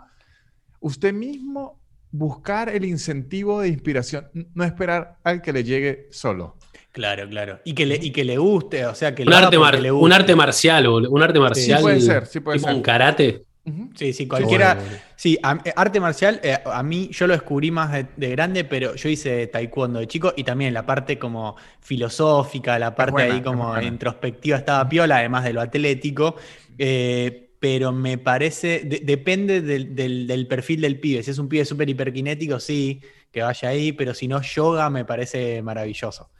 [0.80, 1.82] usted mismo
[2.12, 6.56] buscar el incentivo de inspiración, no esperar al que le llegue solo.
[6.96, 7.60] Claro, claro.
[7.62, 9.92] Y que le, y que le guste, o sea, que Un lo arte, mar- le
[9.92, 11.82] un arte marcial, boludo, un arte marcial.
[11.82, 12.76] puede ser, sí puede tipo ser.
[12.76, 13.42] un karate.
[13.96, 14.76] Sí, sí, cualquiera.
[14.76, 15.04] Bueno, bueno.
[15.14, 18.64] Sí, a- eh, arte marcial, eh, a mí yo lo descubrí más de, de grande,
[18.64, 23.34] pero yo hice taekwondo de chico y también la parte como filosófica, la parte buena,
[23.34, 26.36] ahí como introspectiva estaba piola, además de lo atlético.
[26.78, 31.22] eh, pero me parece, de- depende del, del- del perfil del pibe.
[31.22, 33.00] Si es un pibe súper hiperkinético, sí,
[33.32, 36.30] que vaya ahí, pero si no, yoga me parece maravilloso.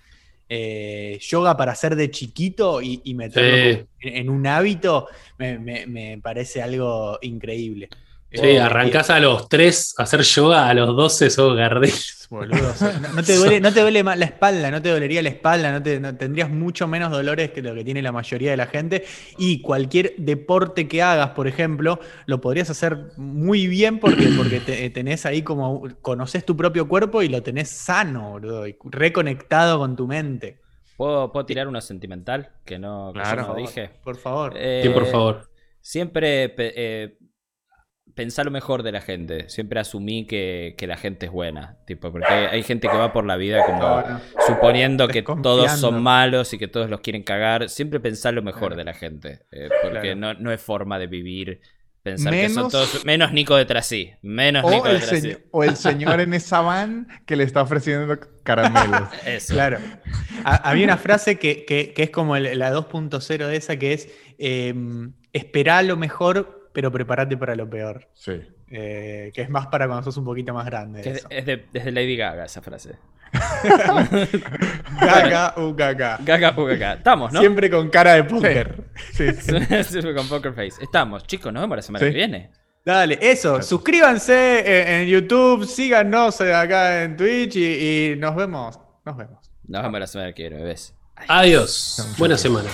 [0.49, 3.87] Eh, yoga para hacer de chiquito y, y meterlo Sí.
[4.01, 7.89] en, en un hábito me, me- me parece algo increíble.
[8.33, 11.91] Sí, arrancás a los 3 a hacer yoga, a los 12 sos Gardel.
[12.29, 15.29] Boludo, no, no te duele, no te duele más la espalda, no te dolería la
[15.29, 18.57] espalda, no te, no- tendrías mucho menos dolores que lo que tiene la mayoría de
[18.57, 19.05] la gente.
[19.39, 24.91] Y cualquier deporte que hagas, por ejemplo, lo podrías hacer muy bien porque, porque te-
[24.91, 29.95] tenés ahí como, conoces tu propio cuerpo y lo tenés sano, boludo, y reconectado con
[29.97, 30.61] tu mente.
[30.97, 32.51] ¿Puedo, puedo tirar uno sentimental?
[32.65, 33.47] Que no, que yo Claro.
[33.49, 33.91] no dije.
[34.03, 34.55] Por favor.
[34.57, 35.49] Eh, Sí, por favor.
[35.81, 37.17] Siempre eh,
[38.17, 39.49] pensar lo mejor de la gente.
[39.49, 41.77] Siempre asumí que, que la gente es buena.
[41.87, 44.21] Tipo, porque hay, hay gente que va por la vida como No, no.
[44.47, 47.69] suponiendo que todos son malos y que todos los quieren cagar.
[47.69, 48.77] Siempre pensar lo mejor Claro.
[48.77, 49.41] de la gente.
[49.53, 50.17] eh, porque Claro.
[50.17, 51.61] no, no es forma de vivir.
[52.03, 53.05] Pensar que son todos.
[53.05, 54.13] Menos Nico de Trasí.
[54.23, 55.21] Menos O Nico de el, Trasí.
[55.21, 59.09] señor, o el señor en esa van que le está ofreciendo caramelos.
[59.27, 59.55] Eso.
[59.55, 59.79] Claro.
[60.45, 63.93] Ha- Había una frase que, que- que es como el- la 2.0 de esa, que
[63.93, 64.09] es,
[64.39, 64.73] eh,
[65.33, 68.07] esperá lo mejor, pero prepárate para lo peor.
[68.13, 68.39] Sí.
[68.71, 71.01] Eh, que es más para cuando sos un poquito más grande.
[71.01, 71.29] Que es, eso.
[71.31, 72.99] es de, es de Lady Gaga esa frase.
[75.01, 76.19] Gaga, uh, gaga.
[76.23, 76.93] Gaga, uh, gaga.
[76.93, 77.41] Estamos, ¿no?
[77.41, 78.85] Siempre con cara de póker.
[79.15, 79.55] Sí, sí.
[79.85, 80.83] Siempre con Poker Face.
[80.83, 82.13] Estamos, chicos, nos vemos la semana Sí.
[82.13, 82.51] que viene.
[82.85, 88.79] Dale, eso, suscríbanse en, en YouTube, síganos acá en Twitch y, y nos vemos.
[89.03, 89.51] Nos vemos.
[89.67, 90.95] Nos vemos la semana que viene, bebés.
[91.27, 92.15] Adiós.
[92.19, 92.69] Buena semana.